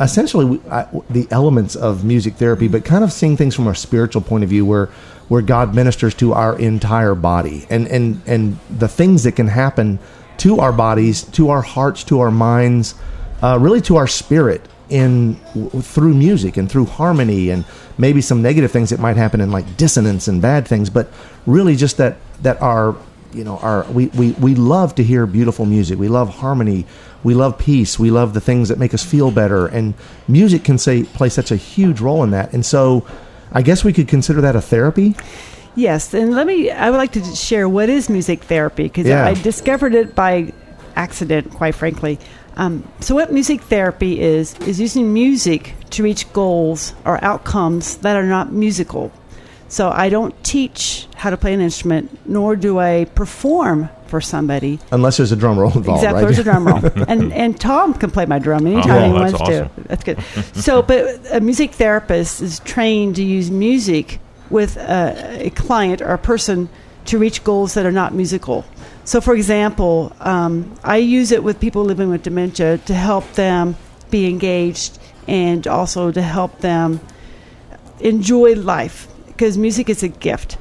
essentially 0.00 0.60
I, 0.70 0.86
the 1.10 1.28
elements 1.30 1.76
of 1.76 2.04
music 2.04 2.34
therapy, 2.34 2.68
but 2.68 2.84
kind 2.84 3.04
of 3.04 3.12
seeing 3.12 3.36
things 3.36 3.54
from 3.54 3.66
a 3.66 3.74
spiritual 3.74 4.22
point 4.22 4.44
of 4.44 4.50
view, 4.50 4.64
where 4.64 4.86
where 5.28 5.42
God 5.42 5.74
ministers 5.74 6.14
to 6.16 6.32
our 6.32 6.58
entire 6.58 7.14
body, 7.14 7.66
and 7.70 7.86
and 7.88 8.22
and 8.26 8.58
the 8.70 8.88
things 8.88 9.24
that 9.24 9.32
can 9.32 9.48
happen 9.48 9.98
to 10.40 10.58
our 10.58 10.72
bodies, 10.72 11.22
to 11.22 11.50
our 11.50 11.62
hearts, 11.62 12.04
to 12.04 12.20
our 12.20 12.30
minds, 12.30 12.94
uh, 13.42 13.58
really 13.60 13.80
to 13.82 13.96
our 13.96 14.06
spirit 14.06 14.62
in 14.88 15.34
w- 15.54 15.70
through 15.82 16.14
music 16.14 16.56
and 16.56 16.70
through 16.70 16.86
harmony 16.86 17.50
and 17.50 17.64
maybe 17.96 18.20
some 18.20 18.42
negative 18.42 18.70
things 18.72 18.90
that 18.90 18.98
might 18.98 19.16
happen 19.16 19.40
in 19.40 19.50
like 19.50 19.76
dissonance 19.76 20.26
and 20.26 20.42
bad 20.42 20.66
things 20.66 20.90
but 20.90 21.12
really 21.46 21.76
just 21.76 21.96
that 21.96 22.16
that 22.42 22.60
our 22.60 22.96
you 23.32 23.44
know 23.44 23.58
our 23.58 23.84
we, 23.92 24.06
we 24.08 24.32
we 24.32 24.54
love 24.54 24.94
to 24.96 25.04
hear 25.04 25.26
beautiful 25.26 25.64
music. 25.64 25.98
We 25.98 26.08
love 26.08 26.28
harmony. 26.36 26.86
We 27.22 27.34
love 27.34 27.58
peace. 27.58 27.98
We 27.98 28.10
love 28.10 28.34
the 28.34 28.40
things 28.40 28.68
that 28.68 28.78
make 28.78 28.94
us 28.94 29.04
feel 29.04 29.30
better. 29.30 29.66
And 29.66 29.94
music 30.26 30.64
can 30.64 30.78
say 30.78 31.04
play 31.04 31.28
such 31.28 31.50
a 31.50 31.56
huge 31.56 32.00
role 32.00 32.24
in 32.24 32.30
that. 32.30 32.52
And 32.52 32.64
so 32.64 33.06
i 33.52 33.62
guess 33.62 33.82
we 33.82 33.92
could 33.92 34.06
consider 34.06 34.40
that 34.40 34.54
a 34.54 34.60
therapy 34.60 35.14
Yes, 35.76 36.12
and 36.14 36.34
let 36.34 36.46
me. 36.46 36.70
I 36.70 36.90
would 36.90 36.96
like 36.96 37.12
to 37.12 37.24
share 37.36 37.68
what 37.68 37.88
is 37.88 38.08
music 38.08 38.44
therapy 38.44 38.84
because 38.84 39.06
Yeah. 39.06 39.26
I 39.26 39.34
discovered 39.34 39.94
it 39.94 40.14
by 40.14 40.52
accident, 40.96 41.50
quite 41.52 41.74
frankly. 41.74 42.18
Um, 42.56 42.82
so, 43.00 43.14
what 43.14 43.32
music 43.32 43.60
therapy 43.62 44.20
is 44.20 44.54
is 44.66 44.80
using 44.80 45.12
music 45.12 45.74
to 45.90 46.02
reach 46.02 46.30
goals 46.32 46.94
or 47.04 47.22
outcomes 47.24 47.96
that 47.98 48.16
are 48.16 48.26
not 48.26 48.52
musical. 48.52 49.12
So, 49.68 49.88
I 49.90 50.08
don't 50.08 50.34
teach 50.42 51.06
how 51.14 51.30
to 51.30 51.36
play 51.36 51.54
an 51.54 51.60
instrument, 51.60 52.10
nor 52.26 52.56
do 52.56 52.78
I 52.80 53.04
perform 53.14 53.88
for 54.08 54.20
somebody. 54.20 54.80
unless 54.90 55.18
there's 55.18 55.30
a 55.30 55.36
drum 55.36 55.56
roll 55.56 55.70
involved 55.72 56.02
Exactly, 56.02 56.24
right 56.24 56.26
there's 56.26 56.40
a 56.40 56.42
drum 56.42 56.66
roll, 56.66 56.80
and 57.08 57.32
and 57.32 57.60
Tom 57.60 57.94
can 57.94 58.10
play 58.10 58.26
my 58.26 58.40
drum 58.40 58.66
anytime 58.66 59.02
Oh, 59.02 59.06
he 59.06 59.12
wants 59.12 59.34
awesome. 59.34 59.68
to. 59.68 59.70
That's 59.86 60.02
good. 60.02 60.18
So, 60.54 60.82
but 60.82 61.20
a 61.32 61.40
music 61.40 61.70
therapist 61.74 62.42
is 62.42 62.58
trained 62.60 63.14
to 63.16 63.22
use 63.22 63.52
music 63.52 64.18
with 64.50 64.76
a, 64.76 65.46
a 65.46 65.50
client 65.50 66.02
or 66.02 66.08
a 66.08 66.18
person 66.18 66.68
to 67.06 67.18
reach 67.18 67.42
goals 67.44 67.74
that 67.74 67.86
are 67.86 67.92
not 67.92 68.14
musical. 68.14 68.64
So, 69.04 69.20
for 69.20 69.34
example, 69.34 70.12
um, 70.20 70.76
I 70.84 70.98
use 70.98 71.32
it 71.32 71.42
with 71.42 71.58
people 71.60 71.84
living 71.84 72.10
with 72.10 72.22
dementia 72.22 72.78
to 72.78 72.94
help 72.94 73.32
them 73.32 73.76
be 74.10 74.26
engaged 74.26 74.98
and 75.26 75.66
also 75.66 76.12
to 76.12 76.22
help 76.22 76.58
them 76.58 77.00
enjoy 78.00 78.54
life 78.54 79.08
because 79.26 79.56
music 79.56 79.88
is 79.88 80.02
a 80.02 80.08
gift. 80.08 80.58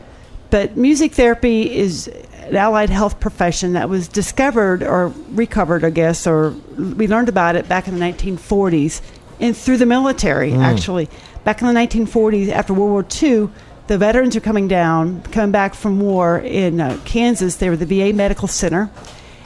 But 0.50 0.78
music 0.78 1.14
therapy 1.14 1.76
is 1.76 2.08
an 2.08 2.56
allied 2.56 2.90
health 2.90 3.20
profession 3.20 3.74
that 3.74 3.90
was 3.90 4.08
discovered 4.08 4.82
or 4.82 5.14
recovered, 5.32 5.84
I 5.84 5.92
guess, 5.92 6.26
or 6.26 6.52
we 6.78 7.08
learned 7.08 7.30
about 7.30 7.56
it 7.56 7.68
back 7.68 7.88
in 7.88 7.98
the 7.98 8.00
1940s 8.00 9.02
and 9.40 9.56
through 9.56 9.78
the 9.78 9.86
military, 9.86 10.54
actually. 10.54 11.10
Back 11.44 11.62
in 11.62 11.68
the 11.68 11.74
1940s, 11.74 12.50
after 12.50 12.74
World 12.74 12.92
War 12.92 13.06
II, 13.22 13.50
the 13.90 13.98
veterans 13.98 14.36
are 14.36 14.40
coming 14.40 14.68
down, 14.68 15.22
coming 15.24 15.52
back 15.52 15.74
from 15.74 16.00
war 16.00 16.38
in 16.38 16.80
uh, 16.80 16.98
Kansas. 17.06 17.58
They 17.58 17.70
were 17.70 17.76
the 17.76 17.86
VA 17.86 18.16
Medical 18.16 18.48
Center, 18.48 18.90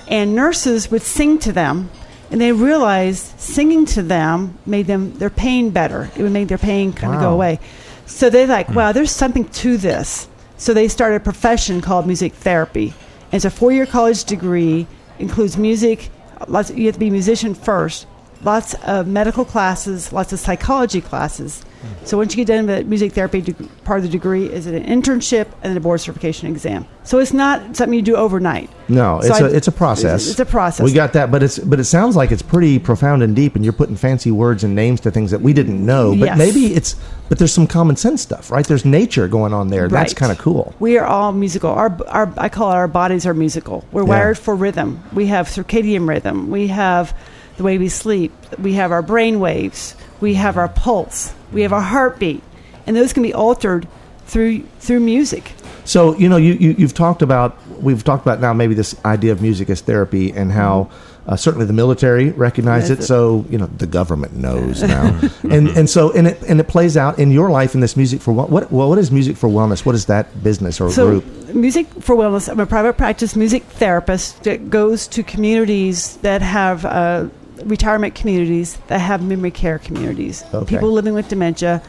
and 0.07 0.35
nurses 0.35 0.91
would 0.91 1.01
sing 1.01 1.39
to 1.39 1.51
them 1.51 1.89
and 2.33 2.41
they 2.41 2.51
realized 2.51 3.39
singing 3.39 3.85
to 3.85 4.01
them 4.01 4.57
made 4.65 4.87
them 4.87 5.13
their 5.19 5.29
pain 5.29 5.69
better. 5.69 6.09
It 6.17 6.23
would 6.23 6.31
make 6.31 6.47
their 6.47 6.57
pain 6.57 6.91
kind 6.91 7.13
of 7.13 7.21
go 7.21 7.31
away. 7.31 7.59
So 8.07 8.31
they're 8.31 8.47
like, 8.47 8.69
wow, 8.69 8.91
there's 8.91 9.11
something 9.11 9.47
to 9.47 9.77
this. 9.77 10.27
So 10.57 10.73
they 10.73 10.87
started 10.87 11.17
a 11.17 11.19
profession 11.19 11.79
called 11.79 12.07
music 12.07 12.33
therapy. 12.33 12.95
It's 13.31 13.45
a 13.45 13.51
four-year 13.51 13.85
college 13.85 14.23
degree, 14.23 14.87
includes 15.19 15.57
music. 15.57 16.09
Lots, 16.47 16.71
you 16.71 16.87
have 16.87 16.95
to 16.95 16.99
be 16.99 17.09
a 17.09 17.11
musician 17.11 17.53
first. 17.53 18.07
Lots 18.41 18.73
of 18.83 19.05
medical 19.05 19.45
classes, 19.45 20.11
lots 20.11 20.33
of 20.33 20.39
psychology 20.39 21.01
classes. 21.01 21.63
So 22.05 22.17
once 22.17 22.33
you 22.35 22.43
get 22.45 22.53
done 22.53 22.65
with 22.67 22.77
the 22.79 22.83
music 22.85 23.13
therapy, 23.13 23.41
deg- 23.41 23.83
part 23.83 23.97
of 23.99 24.03
the 24.03 24.09
degree 24.09 24.45
is 24.45 24.67
an 24.67 24.83
internship 24.83 25.47
and 25.63 25.75
a 25.77 25.79
board 25.79 26.01
certification 26.01 26.47
exam. 26.49 26.85
So 27.03 27.19
it's 27.19 27.33
not 27.33 27.75
something 27.75 27.93
you 27.93 28.01
do 28.01 28.15
overnight. 28.15 28.69
No, 28.89 29.19
So 29.21 29.27
it's 29.27 29.41
I- 29.41 29.47
a 29.47 29.51
it's 29.51 29.67
a 29.67 29.71
process. 29.71 30.29
It's, 30.29 30.39
a 30.39 30.45
process. 30.45 30.83
We 30.83 30.93
got 30.93 31.13
that, 31.13 31.31
but 31.31 31.41
it's 31.43 31.59
but 31.59 31.79
it 31.79 31.85
sounds 31.85 32.15
like 32.15 32.31
it's 32.31 32.41
pretty 32.41 32.79
profound 32.79 33.23
and 33.23 33.35
deep, 33.35 33.55
and 33.55 33.63
you're 33.63 33.73
putting 33.73 33.95
fancy 33.95 34.31
words 34.31 34.63
and 34.63 34.75
names 34.75 34.99
to 35.01 35.11
things 35.11 35.31
that 35.31 35.41
we 35.41 35.53
didn't 35.53 35.83
know. 35.85 36.11
But 36.11 36.25
Yes. 36.25 36.37
maybe 36.37 36.73
it's 36.73 36.95
but 37.29 37.37
there's 37.39 37.53
some 37.53 37.67
common 37.67 37.95
sense 37.95 38.21
stuff, 38.21 38.51
right? 38.51 38.65
There's 38.67 38.85
nature 38.85 39.27
going 39.27 39.53
on 39.53 39.69
there. 39.69 39.87
That's 39.87 40.13
kind 40.13 40.31
of 40.31 40.37
cool. 40.37 40.73
We 40.79 40.97
are 40.97 41.05
all 41.05 41.31
musical. 41.31 41.71
Our, 41.71 41.97
our, 42.07 42.31
I 42.37 42.49
call 42.49 42.71
it 42.71 42.75
our 42.75 42.87
bodies 42.87 43.25
are 43.25 43.33
musical. 43.33 43.85
We're 43.91 44.03
Yeah. 44.03 44.09
wired 44.09 44.37
for 44.37 44.55
rhythm. 44.55 45.01
We 45.13 45.27
have 45.27 45.47
circadian 45.47 46.07
rhythm. 46.07 46.51
We 46.51 46.67
have 46.67 47.17
the 47.57 47.63
way 47.63 47.77
we 47.77 47.87
sleep. 47.89 48.33
We 48.59 48.73
have 48.73 48.91
our 48.91 49.01
brain 49.01 49.39
waves. 49.39 49.95
We 50.23 50.35
have 50.35 50.55
our 50.55 50.69
pulse. 50.69 51.33
We 51.51 51.63
have 51.63 51.73
our 51.73 51.81
heartbeat, 51.81 52.41
and 52.87 52.95
those 52.95 53.11
can 53.11 53.23
be 53.23 53.33
altered 53.33 53.89
through 54.25 54.63
through 54.79 55.01
music. 55.01 55.51
So 55.83 56.15
you 56.15 56.29
know, 56.29 56.37
you, 56.37 56.53
you 56.53 56.75
you've 56.77 56.93
talked 56.93 57.21
about 57.21 57.57
we've 57.81 58.05
talked 58.05 58.23
about 58.25 58.39
now 58.39 58.53
maybe 58.53 58.73
this 58.73 58.95
idea 59.03 59.33
of 59.33 59.41
music 59.41 59.69
as 59.69 59.81
therapy 59.81 60.31
and 60.31 60.49
how 60.49 60.89
uh, 61.27 61.35
certainly 61.35 61.65
the 61.65 61.73
military 61.73 62.29
recognized 62.31 62.89
it. 62.89 63.03
So 63.03 63.45
you 63.49 63.57
know 63.57 63.65
the 63.65 63.85
government 63.85 64.33
knows 64.33 64.81
now, 64.81 65.19
and 65.43 65.67
and 65.67 65.89
so 65.89 66.13
and 66.13 66.27
it 66.27 66.41
and 66.43 66.57
it 66.61 66.69
plays 66.69 66.95
out 66.95 67.19
in 67.19 67.29
your 67.31 67.51
life 67.51 67.75
in 67.75 67.81
this 67.81 67.97
music 67.97 68.21
for 68.21 68.31
what 68.31 68.49
what 68.49 68.71
well 68.71 68.87
what 68.87 68.99
is 68.99 69.11
music 69.11 69.35
for 69.35 69.49
wellness? 69.49 69.85
What 69.85 69.93
is 69.93 70.05
that 70.05 70.41
business 70.41 70.79
or 70.79 70.89
So, 70.89 71.19
group? 71.19 71.53
Music 71.53 71.85
for 71.99 72.15
Wellness. 72.15 72.47
I'm 72.47 72.61
a 72.61 72.65
private 72.65 72.93
practice 72.93 73.35
music 73.35 73.63
therapist 73.63 74.43
that 74.43 74.69
goes 74.69 75.05
to 75.09 75.21
communities 75.21 76.15
that 76.21 76.41
have 76.41 76.85
uh, 76.85 77.27
retirement 77.65 78.15
communities 78.15 78.77
that 78.87 78.99
have 78.99 79.21
memory 79.23 79.51
care 79.51 79.79
communities. 79.79 80.43
Okay. 80.53 80.75
People 80.75 80.91
living 80.91 81.13
with 81.13 81.27
dementia. 81.29 81.81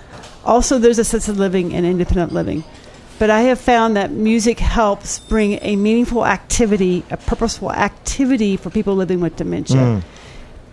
Also, 0.45 0.79
there's 0.79 0.99
assisted 0.99 1.37
living 1.37 1.75
and 1.75 1.87
independent 1.87 2.33
living. 2.33 2.65
But 3.19 3.31
I 3.31 3.43
have 3.43 3.61
found 3.61 3.97
that 3.97 4.11
music 4.11 4.59
helps 4.59 5.21
bring 5.21 5.59
a 5.63 5.77
meaningful 5.77 6.27
activity, 6.27 7.05
a 7.11 7.17
purposeful 7.17 7.71
activity 7.73 8.57
for 8.57 8.71
people 8.71 8.97
living 8.97 9.21
with 9.21 9.37
dementia. 9.37 10.03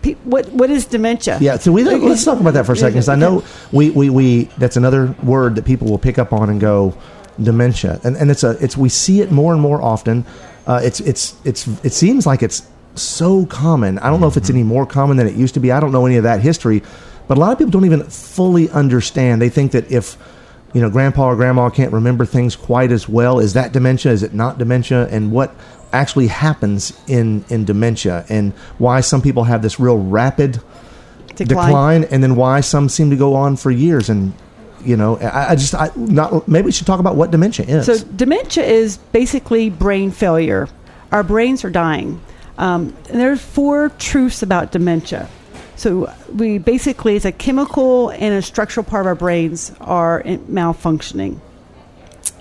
Pe- 0.01 0.15
what 0.23 0.49
what 0.51 0.71
is 0.71 0.85
dementia? 0.85 1.35
Mm. 1.35 1.41
Yeah, 1.41 1.57
so 1.59 1.71
we 1.71 1.83
let's 1.83 2.25
talk 2.25 2.39
about 2.39 2.55
that 2.55 2.65
for 2.65 2.71
a 2.71 2.75
second. 2.75 2.95
'cause 2.97 3.09
I 3.09 3.15
know 3.15 3.43
we, 3.71 3.91
we, 3.91 4.09
we 4.09 4.43
that's 4.57 4.75
another 4.75 5.13
word 5.21 5.53
that 5.55 5.65
people 5.65 5.87
will 5.87 5.99
pick 5.99 6.17
up 6.17 6.33
on 6.33 6.49
and 6.49 6.59
go 6.59 6.97
dementia, 7.41 7.99
and 8.03 8.17
and 8.17 8.31
it's 8.31 8.43
a 8.43 8.57
it's 8.59 8.75
we 8.75 8.89
see 8.89 9.21
it 9.21 9.31
more 9.31 9.53
and 9.53 9.61
more 9.61 9.79
often. 9.79 10.25
Uh, 10.65 10.81
it's 10.83 10.99
it's 11.01 11.35
it's 11.45 11.67
it 11.83 11.93
seems 11.93 12.25
like 12.25 12.41
it's 12.41 12.63
so 12.95 13.45
common. 13.45 13.99
I 13.99 14.09
don't 14.09 14.21
know 14.21 14.27
if 14.27 14.37
it's 14.37 14.49
any 14.49 14.59
mm-hmm. 14.59 14.69
more 14.69 14.85
common 14.85 15.17
than 15.17 15.27
it 15.27 15.35
used 15.35 15.53
to 15.55 15.59
be. 15.59 15.71
I 15.71 15.79
don't 15.79 15.91
know 15.91 16.05
any 16.05 16.17
of 16.17 16.23
that 16.23 16.41
history, 16.41 16.81
but 17.27 17.37
a 17.37 17.39
lot 17.39 17.51
of 17.51 17.57
people 17.57 17.71
don't 17.71 17.85
even 17.85 18.03
fully 18.03 18.69
understand. 18.69 19.41
They 19.41 19.49
think 19.49 19.71
that 19.71 19.91
if 19.91 20.17
you 20.73 20.81
know 20.81 20.89
grandpa 20.89 21.27
or 21.27 21.35
grandma 21.35 21.69
can't 21.69 21.93
remember 21.93 22.25
things 22.25 22.55
quite 22.55 22.91
as 22.91 23.07
well, 23.07 23.39
is 23.39 23.53
that 23.53 23.71
dementia? 23.71 24.11
Is 24.11 24.23
it 24.23 24.33
not 24.33 24.57
dementia? 24.57 25.07
And 25.07 25.31
what 25.31 25.55
actually 25.93 26.27
happens 26.27 26.97
in 27.07 27.43
in 27.49 27.65
dementia 27.65 28.25
and 28.29 28.53
why 28.77 29.01
some 29.01 29.21
people 29.21 29.43
have 29.43 29.61
this 29.61 29.79
real 29.79 29.97
rapid 29.97 30.61
decline. 31.35 32.03
and 32.05 32.23
then 32.23 32.35
why 32.35 32.61
some 32.61 32.89
seem 32.89 33.09
to 33.09 33.15
go 33.15 33.35
on 33.35 33.55
for 33.55 33.71
years 33.71 34.09
and 34.09 34.33
you 34.83 34.95
know 34.95 35.17
i, 35.17 35.51
I 35.51 35.55
just 35.55 35.75
I, 35.75 35.89
not 35.95 36.47
maybe 36.47 36.65
we 36.65 36.71
should 36.71 36.87
talk 36.87 36.99
about 36.99 37.15
what 37.15 37.31
dementia 37.31 37.65
is 37.65 37.85
So 37.85 37.97
dementia 38.15 38.63
is 38.63 38.97
basically 39.11 39.69
brain 39.69 40.11
failure. 40.11 40.67
Our 41.11 41.23
brains 41.23 41.65
are 41.65 41.69
dying. 41.69 42.21
Um, 42.57 42.95
and 43.09 43.19
there's 43.19 43.41
four 43.41 43.89
truths 43.89 44.43
about 44.43 44.71
dementia. 44.71 45.29
So 45.75 46.13
we 46.33 46.57
basically, 46.57 47.15
it's 47.15 47.25
a 47.25 47.31
chemical 47.31 48.09
and 48.09 48.35
a 48.35 48.41
structural 48.41 48.83
part 48.83 49.03
of 49.03 49.07
our 49.07 49.15
brains 49.15 49.71
are 49.81 50.21
malfunctioning. 50.23 51.39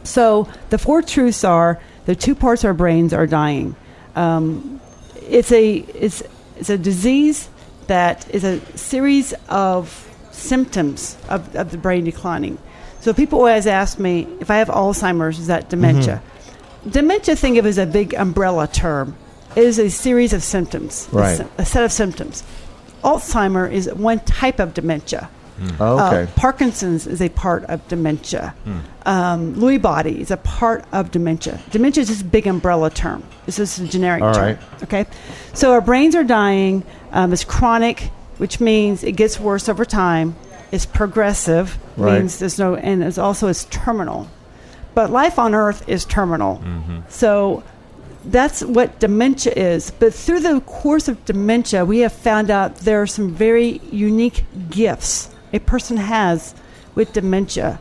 So 0.03 0.49
the 0.71 0.79
four 0.79 1.03
truths 1.03 1.45
are 1.45 1.81
the 2.07 2.15
two 2.15 2.35
parts 2.35 2.65
of 2.65 2.69
our 2.69 2.75
brains 2.75 3.13
are 3.13 3.27
dying. 3.27 3.77
Um, 4.17 4.81
it's 5.29 5.53
a 5.53 5.77
it's 5.77 6.23
it's 6.57 6.71
a 6.71 6.79
disease 6.79 7.49
that 7.87 8.29
is 8.35 8.45
a 8.45 8.61
series 8.77 9.33
of 9.49 10.09
symptoms 10.33 11.17
of, 11.29 11.55
of 11.55 11.71
the 11.71 11.79
brain 11.79 12.05
declining. 12.05 12.59
So 13.01 13.15
people 13.15 13.39
always 13.39 13.67
ask 13.67 13.99
me 13.99 14.27
if 14.41 14.51
I 14.51 14.57
have 14.57 14.69
Alzheimer's, 14.69 15.39
is 15.39 15.47
that 15.47 15.71
dementia? 15.71 16.23
Dementia, 16.89 17.37
think 17.37 17.57
of 17.57 17.67
as 17.67 17.79
a 17.79 17.87
big 17.87 18.15
umbrella 18.15 18.67
term. 18.67 19.17
Is 19.57 19.79
a 19.79 19.91
series 19.91 20.33
of 20.33 20.43
symptoms, 20.43 21.09
a 21.13 21.17
Right. 21.17 21.37
se- 21.39 21.47
a 21.59 21.65
set 21.65 21.85
of 21.85 21.91
symptoms. 21.93 22.45
Alzheimer 23.03 23.71
is 23.71 23.89
one 23.95 24.21
type 24.21 24.61
of 24.61 24.75
dementia. 24.75 25.29
Oh, 25.79 25.99
okay 26.07 26.23
Uh, 26.23 26.27
Parkinson's 26.37 27.07
is 27.07 27.21
a 27.21 27.29
part 27.31 27.65
of 27.65 27.87
dementia. 27.89 28.55
Um, 29.05 29.55
Lewy 29.57 29.81
body 29.83 30.21
is 30.21 30.31
a 30.31 30.37
part 30.39 30.85
of 30.93 31.11
dementia. 31.11 31.59
Dementia 31.71 32.03
is 32.03 32.09
just 32.09 32.23
a 32.23 32.25
big 32.25 32.47
umbrella 32.47 32.89
term. 32.91 33.23
This 33.45 33.59
is 33.59 33.79
a 33.79 33.87
generic 33.87 34.23
All 34.23 34.33
term. 34.33 34.43
right. 34.45 34.59
Okay, 34.85 35.07
so 35.53 35.73
our 35.73 35.81
brains 35.83 36.15
are 36.15 36.25
dying. 36.25 36.83
Um, 37.13 37.33
it's 37.33 37.45
chronic, 37.45 38.11
which 38.39 38.61
means 38.61 39.03
it 39.05 39.13
gets 39.13 39.39
worse 39.41 39.69
over 39.69 39.85
time. 39.85 40.35
It's 40.73 40.87
progressive, 40.87 41.77
Right. 41.97 42.21
means 42.21 42.39
there's 42.39 42.59
no, 42.59 42.77
and 42.77 43.03
it's 43.03 43.19
also 43.19 43.49
it's 43.49 43.65
terminal. 43.65 44.29
But 44.95 45.11
life 45.11 45.39
on 45.39 45.55
Earth 45.55 45.83
is 45.87 46.05
terminal. 46.05 46.63
So 47.09 47.63
that's 48.25 48.63
what 48.63 48.99
dementia 49.01 49.53
is. 49.55 49.91
But 49.91 50.15
through 50.15 50.41
the 50.41 50.61
course 50.61 51.09
of 51.09 51.25
dementia, 51.25 51.85
we 51.85 52.01
have 52.01 52.13
found 52.13 52.51
out 52.51 52.77
there 52.77 53.01
are 53.03 53.07
some 53.07 53.31
very 53.35 53.81
unique 53.91 54.45
gifts 54.69 55.31
a 55.53 55.59
person 55.59 55.97
has 55.97 56.55
with 56.95 57.13
dementia. 57.13 57.81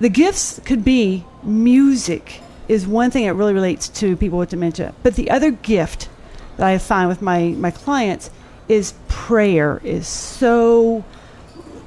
The 0.00 0.08
gifts 0.08 0.60
could 0.64 0.84
be 0.84 1.24
music 1.42 2.40
is 2.68 2.86
one 2.86 3.10
thing 3.10 3.26
that 3.26 3.34
really 3.34 3.54
relates 3.54 3.88
to 3.88 4.16
people 4.16 4.38
with 4.38 4.50
dementia. 4.50 4.94
But 5.02 5.14
the 5.14 5.30
other 5.30 5.50
gift 5.50 6.08
that 6.56 6.66
I 6.66 6.78
find 6.78 7.08
with 7.08 7.22
my, 7.22 7.48
my 7.50 7.70
clients 7.70 8.30
is 8.68 8.94
prayer 9.08 9.80
is 9.84 10.08
so 10.08 11.04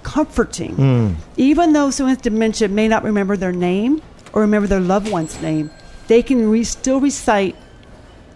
comforting. 0.03 0.75
Hmm. 0.75 1.13
Even 1.37 1.73
though 1.73 1.91
someone 1.91 2.15
with 2.15 2.21
dementia 2.21 2.69
may 2.69 2.87
not 2.87 3.03
remember 3.03 3.35
their 3.35 3.51
name 3.51 4.01
or 4.31 4.41
remember 4.41 4.67
their 4.67 4.79
loved 4.79 5.11
one's 5.11 5.41
name, 5.41 5.69
they 6.07 6.23
can 6.23 6.49
re- 6.49 6.63
still 6.63 6.99
recite 6.99 7.55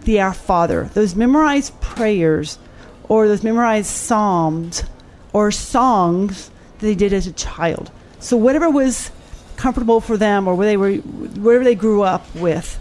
the 0.04 0.20
Our 0.20 0.34
Father, 0.34 0.90
those 0.94 1.14
memorized 1.14 1.80
prayers 1.80 2.58
or 3.08 3.28
those 3.28 3.42
memorized 3.42 3.88
psalms 3.88 4.84
or 5.32 5.50
songs 5.50 6.50
that 6.78 6.86
they 6.86 6.94
did 6.94 7.12
as 7.12 7.26
a 7.26 7.32
child. 7.32 7.90
So 8.20 8.36
whatever 8.36 8.70
was 8.70 9.10
comfortable 9.56 10.00
for 10.00 10.16
them 10.16 10.48
or 10.48 10.54
where 10.54 10.66
they 10.66 10.76
were 10.76 10.94
whatever 10.94 11.64
they 11.64 11.74
grew 11.74 12.02
up 12.02 12.34
with, 12.34 12.78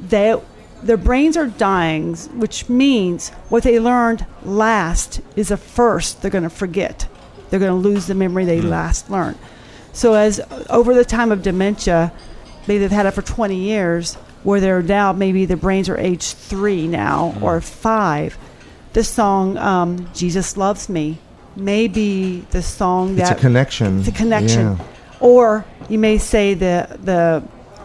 they 0.00 0.36
their 0.82 0.96
brains 0.96 1.36
are 1.36 1.46
dying, 1.46 2.16
which 2.16 2.68
means 2.68 3.28
what 3.48 3.62
they 3.62 3.78
learned 3.78 4.24
last 4.42 5.20
is 5.36 5.48
the 5.48 5.56
first 5.56 6.22
they're 6.22 6.30
going 6.30 6.44
to 6.44 6.50
forget. 6.50 7.06
They're 7.50 7.60
going 7.60 7.82
to 7.82 7.88
lose 7.88 8.06
the 8.06 8.14
memory 8.14 8.44
they 8.44 8.60
hmm. 8.60 8.68
last 8.68 9.10
learned. 9.10 9.38
So 9.92 10.14
as 10.14 10.40
over 10.68 10.94
the 10.94 11.04
time 11.04 11.32
of 11.32 11.42
dementia, 11.42 12.12
maybe 12.66 12.78
they've 12.78 12.90
had 12.90 13.06
it 13.06 13.10
for 13.12 13.22
20 13.22 13.56
years, 13.56 14.16
where 14.42 14.60
they're 14.60 14.82
now 14.82 15.12
maybe 15.12 15.44
their 15.46 15.56
brains 15.56 15.88
are 15.88 15.96
age 15.98 16.32
three 16.32 16.86
now 16.86 17.34
or 17.40 17.60
five. 17.60 18.36
The 18.92 19.04
song 19.04 19.56
um, 19.56 20.08
"Jesus 20.14 20.56
Loves 20.56 20.88
Me" 20.88 21.18
may 21.56 21.88
be 21.88 22.40
the 22.50 22.62
song 22.62 23.16
that 23.16 23.32
it's 23.32 23.38
a 23.38 23.42
connection 23.42 24.00
it's 24.00 24.08
a 24.08 24.12
connection. 24.12 24.76
Yeah. 24.76 24.84
Or 25.20 25.64
you 25.88 25.98
may 25.98 26.18
say 26.18 26.54
the 26.54 26.98
the 27.02 27.42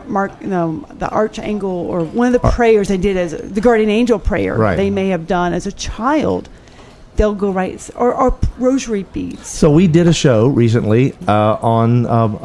mark 0.07 0.31
you 0.39 0.47
know, 0.47 0.85
the 0.99 1.09
archangel 1.09 1.69
or 1.69 2.03
one 2.03 2.33
of 2.33 2.41
the 2.41 2.47
prayers 2.51 2.87
they 2.87 2.97
did 2.97 3.17
as 3.17 3.31
the 3.31 3.61
guardian 3.61 3.89
angel 3.89 4.19
prayer 4.19 4.55
Right. 4.55 4.75
they 4.75 4.89
may 4.89 5.09
have 5.09 5.27
done 5.27 5.53
as 5.53 5.65
a 5.67 5.71
child. 5.71 6.47
They'll 7.15 7.33
go 7.33 7.49
right 7.51 7.89
or, 7.95 8.13
or 8.13 8.37
rosary 8.59 9.03
beads. 9.03 9.47
So 9.47 9.71
we 9.71 9.87
did 9.87 10.05
a 10.05 10.13
show 10.13 10.47
recently 10.47 11.13
uh, 11.27 11.57
on 11.61 12.05
um, 12.07 12.35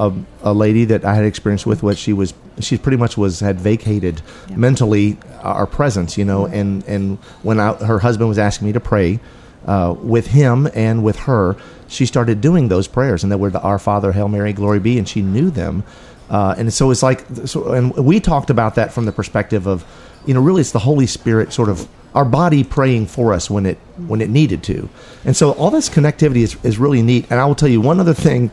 a, 0.42 0.50
a 0.50 0.52
lady 0.54 0.84
that 0.86 1.04
I 1.04 1.14
had 1.14 1.24
experience 1.24 1.66
with. 1.66 1.82
What 1.82 1.98
she 1.98 2.12
was, 2.12 2.32
she 2.64 2.76
pretty 2.78 2.96
much 2.96 3.16
was 3.16 3.40
had 3.40 3.60
vacated 3.60 4.22
Yeah. 4.48 4.56
mentally 4.56 5.16
our 5.42 5.66
presence, 5.66 6.16
you 6.18 6.24
know. 6.24 6.46
And 6.46 6.84
and 6.86 7.18
when 7.42 7.58
I, 7.60 7.74
her 7.74 7.98
husband 8.00 8.28
was 8.28 8.38
asking 8.38 8.66
me 8.66 8.72
to 8.72 8.80
pray 8.80 9.20
uh, 9.66 9.94
with 9.98 10.28
him 10.28 10.68
and 10.74 11.02
with 11.04 11.16
her, 11.20 11.56
she 11.88 12.06
started 12.06 12.40
doing 12.40 12.68
those 12.68 12.88
prayers, 12.88 13.22
and 13.22 13.30
they 13.32 13.36
were 13.36 13.50
the 13.50 13.60
Our 13.60 13.78
Father, 13.78 14.12
Hail 14.12 14.28
Mary, 14.28 14.52
Glory 14.52 14.78
Be, 14.80 14.98
and 14.98 15.08
she 15.08 15.22
knew 15.22 15.50
them. 15.50 15.82
Uh, 16.30 16.54
and 16.56 16.72
so 16.72 16.90
it's 16.92 17.02
like, 17.02 17.24
so, 17.46 17.72
and 17.72 17.92
we 17.96 18.20
talked 18.20 18.50
about 18.50 18.76
that 18.76 18.92
from 18.92 19.04
the 19.04 19.10
perspective 19.12 19.66
of, 19.66 19.84
you 20.26 20.32
know, 20.32 20.40
really 20.40 20.60
it's 20.60 20.70
the 20.70 20.78
Holy 20.78 21.06
Spirit 21.06 21.52
sort 21.52 21.68
of 21.68 21.88
our 22.14 22.24
body 22.24 22.62
praying 22.64 23.06
for 23.06 23.32
us 23.34 23.50
when 23.50 23.66
it 23.66 23.78
when 24.06 24.20
it 24.20 24.30
needed 24.30 24.62
to. 24.64 24.88
And 25.24 25.36
so 25.36 25.52
all 25.52 25.70
this 25.70 25.88
connectivity 25.88 26.42
is, 26.42 26.56
is 26.64 26.78
really 26.78 27.02
neat. 27.02 27.26
And 27.30 27.40
I 27.40 27.44
will 27.46 27.54
tell 27.56 27.68
you 27.68 27.80
one 27.80 27.98
other 28.00 28.14
thing, 28.14 28.50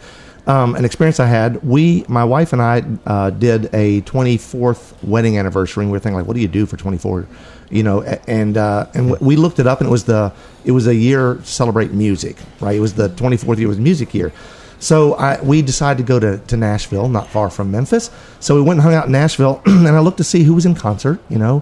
um, 0.47 0.75
an 0.75 0.85
experience 0.85 1.19
I 1.19 1.27
had. 1.27 1.61
We, 1.63 2.05
my 2.07 2.23
wife 2.23 2.53
and 2.53 2.61
I, 2.61 2.83
uh, 3.05 3.29
did 3.31 3.65
a 3.73 4.01
24th 4.01 5.03
wedding 5.03 5.37
anniversary. 5.37 5.83
And 5.83 5.91
we 5.91 5.95
were 5.95 5.99
thinking 5.99 6.17
like, 6.17 6.27
what 6.27 6.35
do 6.35 6.41
you 6.41 6.47
do 6.47 6.65
for 6.65 6.77
24? 6.77 7.27
You 7.69 7.83
know, 7.83 8.01
and 8.01 8.55
uh, 8.55 8.87
and 8.93 9.19
we 9.19 9.35
looked 9.35 9.59
it 9.59 9.67
up, 9.67 9.81
and 9.81 9.89
it 9.89 9.91
was 9.91 10.05
the 10.05 10.31
it 10.63 10.71
was 10.71 10.87
a 10.87 10.95
year 10.95 11.35
to 11.35 11.45
celebrate 11.45 11.91
music, 11.91 12.37
right? 12.61 12.77
It 12.77 12.79
was 12.79 12.93
the 12.93 13.09
24th 13.09 13.57
year 13.57 13.67
was 13.67 13.77
music 13.77 14.13
year. 14.13 14.31
So 14.79 15.15
I, 15.15 15.41
we 15.41 15.61
decided 15.61 15.97
to 15.97 16.07
go 16.07 16.19
to, 16.19 16.37
to 16.37 16.55
Nashville, 16.55 17.09
not 17.09 17.27
far 17.27 17.49
from 17.49 17.71
Memphis. 17.71 18.09
So 18.39 18.55
we 18.55 18.61
went 18.61 18.77
and 18.77 18.81
hung 18.83 18.93
out 18.93 19.07
in 19.07 19.11
Nashville, 19.11 19.61
and 19.65 19.87
I 19.87 19.99
looked 19.99 20.17
to 20.17 20.23
see 20.23 20.43
who 20.43 20.53
was 20.53 20.65
in 20.65 20.75
concert, 20.75 21.19
you 21.29 21.37
know, 21.37 21.61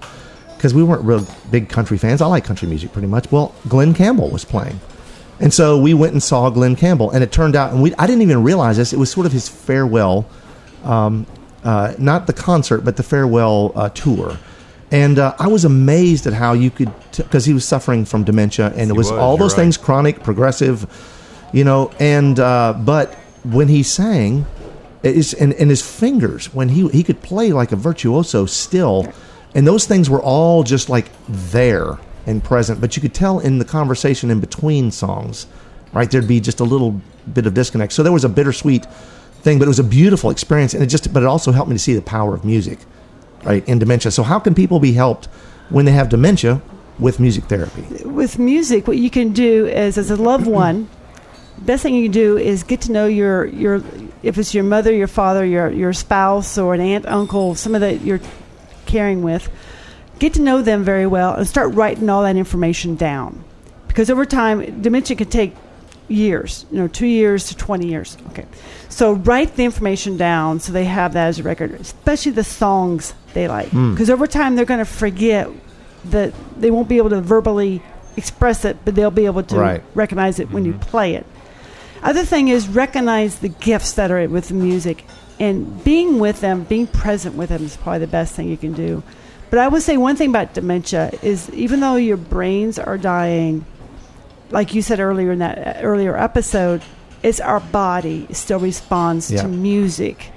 because 0.58 0.74
we 0.76 0.84
weren't 0.84 1.04
real 1.04 1.26
big 1.50 1.70
country 1.70 1.98
fans. 1.98 2.22
I 2.22 2.28
like 2.28 2.44
country 2.44 2.68
music 2.68 2.92
pretty 2.92 3.08
much. 3.08 3.32
Well, 3.32 3.56
Glen 3.68 3.96
Campbell 3.96 4.30
was 4.30 4.46
playing. 4.46 4.80
And 5.40 5.54
so 5.54 5.78
we 5.78 5.94
went 5.94 6.14
and 6.14 6.24
saw 6.24 6.50
Glen 6.50 6.76
Campbell, 6.76 7.12
and 7.12 7.24
it 7.24 7.32
turned 7.32 7.56
out, 7.56 7.74
and 7.74 7.82
we, 7.82 7.94
I 7.96 8.08
didn't 8.08 8.22
even 8.22 8.44
realize 8.44 8.78
this, 8.78 8.94
it 8.94 9.00
was 9.00 9.12
sort 9.12 9.26
of 9.26 9.32
his 9.32 9.50
farewell, 9.50 10.26
um, 10.84 11.28
uh, 11.64 11.94
not 11.98 12.28
the 12.28 12.34
concert, 12.34 12.82
but 12.82 12.96
the 12.96 13.04
farewell 13.04 13.72
uh, 13.76 13.90
tour. 13.90 14.38
And 14.92 15.20
uh, 15.20 15.36
I 15.38 15.48
was 15.48 15.66
amazed 15.66 16.26
at 16.26 16.34
how 16.34 16.54
you 16.54 16.72
could, 16.72 16.92
because 17.18 17.46
he 17.46 17.54
was 17.54 17.66
suffering 17.66 18.06
from 18.06 18.24
dementia, 18.24 18.72
and 18.76 18.90
it 18.90 18.94
was, 18.94 19.12
was, 19.12 19.20
all 19.20 19.36
those 19.36 19.54
right. 19.54 19.64
things 19.64 19.78
chronic, 19.78 20.24
progressive, 20.24 20.88
you 21.52 21.64
know, 21.64 21.92
and, 22.00 22.40
uh, 22.40 22.74
but 22.78 23.14
when 23.44 23.68
he 23.68 23.84
sang, 23.84 24.46
It's, 25.04 25.34
and, 25.34 25.54
and 25.54 25.70
his 25.70 25.82
fingers, 25.82 26.54
when 26.54 26.70
he, 26.70 26.88
he 26.90 27.04
could 27.04 27.22
play 27.22 27.52
like 27.52 27.72
a 27.72 27.76
virtuoso 27.76 28.46
still, 28.46 29.12
and 29.54 29.68
those 29.68 29.86
things 29.86 30.10
were 30.10 30.22
all 30.22 30.64
just 30.64 30.90
like 30.90 31.10
there 31.28 32.00
and 32.26 32.44
present, 32.44 32.82
but 32.82 32.96
you 32.96 33.02
could 33.02 33.14
tell 33.14 33.40
in 33.40 33.60
the 33.60 33.66
conversation 33.66 34.32
in 34.32 34.40
between 34.40 34.92
songs, 34.92 35.48
right? 35.94 36.10
There'd 36.10 36.28
be 36.28 36.40
just 36.40 36.60
a 36.60 36.64
little 36.64 37.00
bit 37.32 37.46
of 37.46 37.54
disconnect. 37.54 37.94
So 37.94 38.04
there 38.04 38.12
was 38.12 38.24
a 38.24 38.30
bittersweet 38.30 38.86
thing, 39.42 39.60
but 39.60 39.66
it 39.66 39.70
was 39.70 39.80
a 39.80 39.84
beautiful 39.84 40.30
experience, 40.30 40.74
and 40.74 40.84
it 40.84 40.88
just, 40.88 41.12
but 41.14 41.24
it 41.24 41.28
also 41.28 41.52
helped 41.52 41.70
me 41.70 41.76
to 41.76 41.80
see 41.80 41.94
the 41.94 42.02
power 42.02 42.34
of 42.34 42.44
music, 42.44 42.80
right, 43.44 43.68
in 43.68 43.80
dementia. 43.80 44.12
So 44.12 44.24
how 44.24 44.40
can 44.40 44.56
people 44.56 44.80
be 44.80 44.94
helped 44.94 45.26
when 45.70 45.86
they 45.86 45.92
have 45.92 46.10
dementia 46.10 46.62
with 46.98 47.20
music 47.20 47.46
therapy? 47.46 47.84
With 48.04 48.40
music, 48.40 48.88
what 48.88 48.98
you 48.98 49.10
can 49.10 49.34
do 49.34 49.68
is, 49.68 49.98
as 49.98 50.10
a 50.10 50.16
loved 50.16 50.48
one, 50.64 50.90
best 51.60 51.84
thing 51.84 51.96
you 51.96 52.04
can 52.04 52.12
do 52.12 52.38
is 52.38 52.64
get 52.64 52.82
to 52.82 52.92
know 52.92 53.06
your 53.08 53.46
your 53.46 53.82
if 54.24 54.38
it's 54.38 54.54
your 54.54 54.64
mother, 54.64 54.92
your 54.92 55.08
father, 55.08 55.46
your 55.46 55.70
your 55.70 55.94
spouse, 55.94 56.58
or 56.58 56.74
an 56.74 56.82
aunt, 56.82 57.06
uncle, 57.06 57.56
some 57.56 57.76
of 57.76 57.82
that 57.82 58.02
you're 58.02 58.22
caring 58.86 59.22
with. 59.22 59.50
Get 60.20 60.34
to 60.36 60.42
know 60.42 60.62
them 60.62 60.84
very 60.84 61.08
well 61.08 61.34
and 61.34 61.48
start 61.48 61.74
writing 61.74 62.10
all 62.10 62.24
that 62.24 62.36
information 62.36 62.96
down, 62.96 63.44
because 63.88 64.10
over 64.10 64.26
time, 64.26 64.82
dementia 64.82 65.18
can 65.18 65.30
take 65.30 65.56
years, 66.08 66.66
you 66.72 66.78
know, 66.78 66.88
two 66.88 67.08
years 67.08 67.48
to 67.48 67.58
20 67.58 67.88
years. 67.88 68.18
Okay. 68.30 68.46
So 68.90 69.14
write 69.14 69.56
the 69.56 69.66
information 69.66 70.18
down 70.18 70.60
so 70.60 70.72
they 70.72 70.86
have 70.86 71.14
that 71.14 71.28
as 71.28 71.40
a 71.40 71.44
record, 71.44 71.74
especially 71.74 72.32
the 72.32 72.44
songs 72.44 73.14
they 73.34 73.48
like. 73.48 73.70
Hmm. 73.70 73.92
Because 73.92 74.10
over 74.10 74.28
time, 74.28 74.56
they're 74.56 74.66
going 74.66 74.80
to 74.80 74.86
forget 74.86 75.50
that 76.06 76.34
they 76.58 76.72
won't 76.72 76.88
be 76.88 76.98
able 76.98 77.10
to 77.10 77.22
verbally 77.22 77.82
express 78.16 78.64
it, 78.66 78.78
but 78.86 78.96
they'll 78.96 79.12
be 79.12 79.26
able 79.26 79.44
to 79.44 79.58
Right. 79.58 79.84
recognize 79.96 80.40
it 80.40 80.52
when 80.52 80.64
you 80.64 80.74
mm-hmm. 80.74 80.90
play 80.90 81.16
it. 81.16 81.26
Other 82.04 82.24
thing 82.24 82.48
is 82.50 82.68
recognize 82.68 83.40
the 83.40 83.50
gifts 83.50 83.94
that 83.94 84.12
are 84.12 84.28
with 84.30 84.50
the 84.50 84.54
music 84.54 85.04
and 85.40 85.84
being 85.84 86.20
with 86.20 86.40
them, 86.42 86.64
being 86.64 86.88
present 86.88 87.36
with 87.36 87.50
them 87.50 87.66
is 87.66 87.76
probably 87.78 88.00
the 88.00 88.08
best 88.08 88.36
thing 88.36 88.48
you 88.48 88.58
can 88.58 88.74
do. 88.74 89.04
But 89.50 89.60
I 89.60 89.68
would 89.68 89.82
say 89.82 89.98
one 89.98 90.16
thing 90.16 90.30
about 90.30 90.54
dementia 90.54 91.12
is 91.22 91.50
even 91.52 91.80
though 91.80 91.96
your 91.96 92.18
brains 92.18 92.78
are 92.80 92.98
dying, 92.98 93.66
like 94.52 94.74
you 94.74 94.82
said 94.82 95.00
earlier 95.00 95.32
in 95.32 95.40
that 95.40 95.78
uh, 95.78 95.82
earlier 95.82 96.18
episode, 96.18 96.82
it's 97.24 97.40
our 97.40 97.60
body 97.60 98.28
still 98.32 98.60
responds 98.60 99.32
Yeah. 99.32 99.44
to 99.44 99.48
music. 99.48 100.32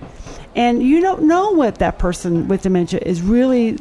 And 0.57 0.83
you 0.83 1.01
don't 1.01 1.25
know 1.25 1.51
what 1.51 1.77
that 1.77 1.99
person 1.99 2.49
with 2.49 2.63
dementia 2.63 3.01
is 3.05 3.23
really 3.23 3.79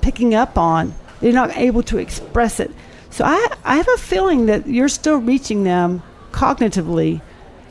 picking 0.00 0.34
up 0.34 0.56
on. 0.56 0.94
They're 1.20 1.32
not 1.32 1.56
able 1.56 1.82
to 1.84 1.98
express 1.98 2.60
it. 2.60 2.70
So 3.10 3.24
I, 3.24 3.54
I 3.64 3.76
have 3.76 3.88
a 3.88 3.98
feeling 3.98 4.46
that 4.46 4.66
you're 4.66 4.88
still 4.88 5.16
reaching 5.18 5.64
them 5.64 6.02
cognitively, 6.32 7.20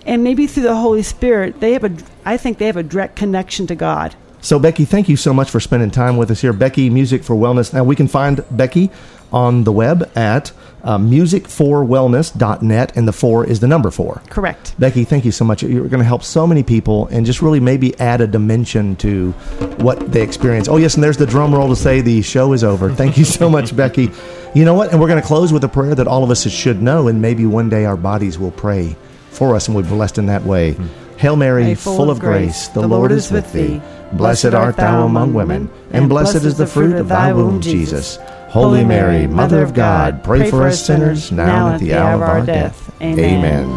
and 0.05 0.23
maybe 0.23 0.47
through 0.47 0.63
the 0.63 0.75
Holy 0.75 1.01
Spirit. 1.01 1.59
They 1.59 1.73
have 1.73 1.83
a, 1.85 1.91
I 2.25 2.37
think 2.37 2.57
they 2.57 2.65
have 2.67 2.77
a 2.77 2.83
direct 2.83 3.15
connection 3.15 3.65
to 3.67 3.75
God. 3.75 4.15
So, 4.41 4.57
Becky, 4.57 4.85
thank 4.85 5.09
you 5.09 5.17
so 5.17 5.33
much 5.33 5.49
for 5.49 5.59
spending 5.59 5.91
time 5.91 6.15
with 6.15 6.31
us 6.31 6.39
here. 6.41 6.53
Becky, 6.53 6.89
Music 6.89 7.23
for 7.23 7.35
Wellness. 7.35 7.73
Now, 7.73 7.83
we 7.83 7.95
can 7.95 8.07
find 8.07 8.43
Becky 8.51 8.89
on 9.33 9.63
the 9.63 9.71
web 9.71 10.09
at 10.15 10.51
uh, 10.83 10.97
musicforwellness.net, 10.97 12.95
and 12.95 13.07
the 13.07 13.11
four 13.11 13.45
is 13.45 13.59
the 13.59 13.67
number 13.67 13.91
four. 13.91 14.21
Correct. 14.29 14.73
Becky, 14.79 15.03
thank 15.03 15.25
you 15.25 15.31
so 15.31 15.43
much. 15.43 15.61
You're 15.61 15.87
going 15.89 15.99
to 15.99 16.05
help 16.05 16.23
so 16.23 16.47
many 16.47 16.63
people 16.63 17.07
and 17.07 17.25
just 17.25 17.41
really 17.41 17.59
maybe 17.59 17.99
add 17.99 18.21
a 18.21 18.27
dimension 18.27 18.95
to 18.97 19.31
what 19.79 20.11
they 20.11 20.21
experience. 20.21 20.69
Oh, 20.69 20.77
yes, 20.77 20.95
and 20.95 21.03
there's 21.03 21.17
the 21.17 21.25
drum 21.27 21.53
roll 21.53 21.67
to 21.69 21.75
say 21.75 21.99
the 22.01 22.21
show 22.21 22.53
is 22.53 22.63
over. 22.63 22.93
Thank 22.93 23.17
you 23.17 23.25
so 23.25 23.49
much, 23.49 23.75
Becky. 23.83 24.09
You 24.55 24.63
know 24.65 24.73
what? 24.73 24.91
And 24.91 25.01
we're 25.01 25.09
going 25.09 25.21
to 25.21 25.27
close 25.27 25.51
with 25.51 25.63
a 25.65 25.69
prayer 25.69 25.95
that 25.95 26.07
all 26.07 26.23
of 26.23 26.31
us 26.31 26.49
should 26.49 26.81
know, 26.81 27.07
and 27.07 27.21
maybe 27.21 27.45
one 27.45 27.69
day 27.69 27.85
our 27.85 27.97
bodies 27.97 28.39
will 28.39 28.51
pray 28.51 28.95
for 29.31 29.55
us 29.55 29.67
and 29.67 29.75
we're 29.75 29.83
blessed 29.83 30.17
in 30.17 30.25
that 30.27 30.43
way. 30.43 30.75
Hail 31.19 31.35
Mary, 31.35 31.63
Mary, 31.63 31.75
full, 31.75 32.09
of 32.09 32.17
grace, 32.21 32.69
the, 32.69 32.87
Lord 32.87 33.11
is 33.11 33.29
with 33.29 33.51
thee. 33.51 33.81
Blessed 34.13 34.53
art 34.53 34.77
thou 34.77 35.05
among 35.05 35.33
women, 35.33 35.69
and 35.91 36.07
blessed 36.07 36.45
is 36.45 36.57
the 36.57 36.65
fruit 36.65 36.95
of 36.95 37.09
thy 37.09 37.33
womb, 37.33 37.59
Jesus. 37.59 38.17
Holy 38.47 38.85
Mary, 38.85 39.27
Mother 39.27 39.61
of 39.61 39.73
God, 39.73 40.23
pray 40.23 40.49
for 40.49 40.65
us 40.65 40.85
sinners, 40.85 41.29
now 41.29 41.67
and 41.67 41.75
at 41.75 41.81
the 41.81 41.93
hour 41.93 42.15
of 42.15 42.21
our 42.21 42.45
death. 42.45 42.89
Amen. 43.01 43.67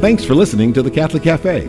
Thanks 0.00 0.24
for 0.24 0.34
listening 0.34 0.72
to 0.72 0.82
the 0.82 0.90
Catholic 0.90 1.24
Cafe. 1.24 1.68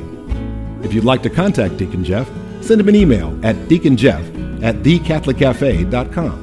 If 0.82 0.94
you'd 0.94 1.04
like 1.04 1.22
to 1.24 1.30
contact 1.30 1.76
Deacon 1.76 2.06
Jeff, 2.06 2.32
send 2.62 2.80
him 2.80 2.88
an 2.88 2.96
email 2.96 3.38
at 3.46 3.58
deaconjeff 3.68 4.64
at 4.64 4.76
thecatholiccafe.com. 4.78 6.43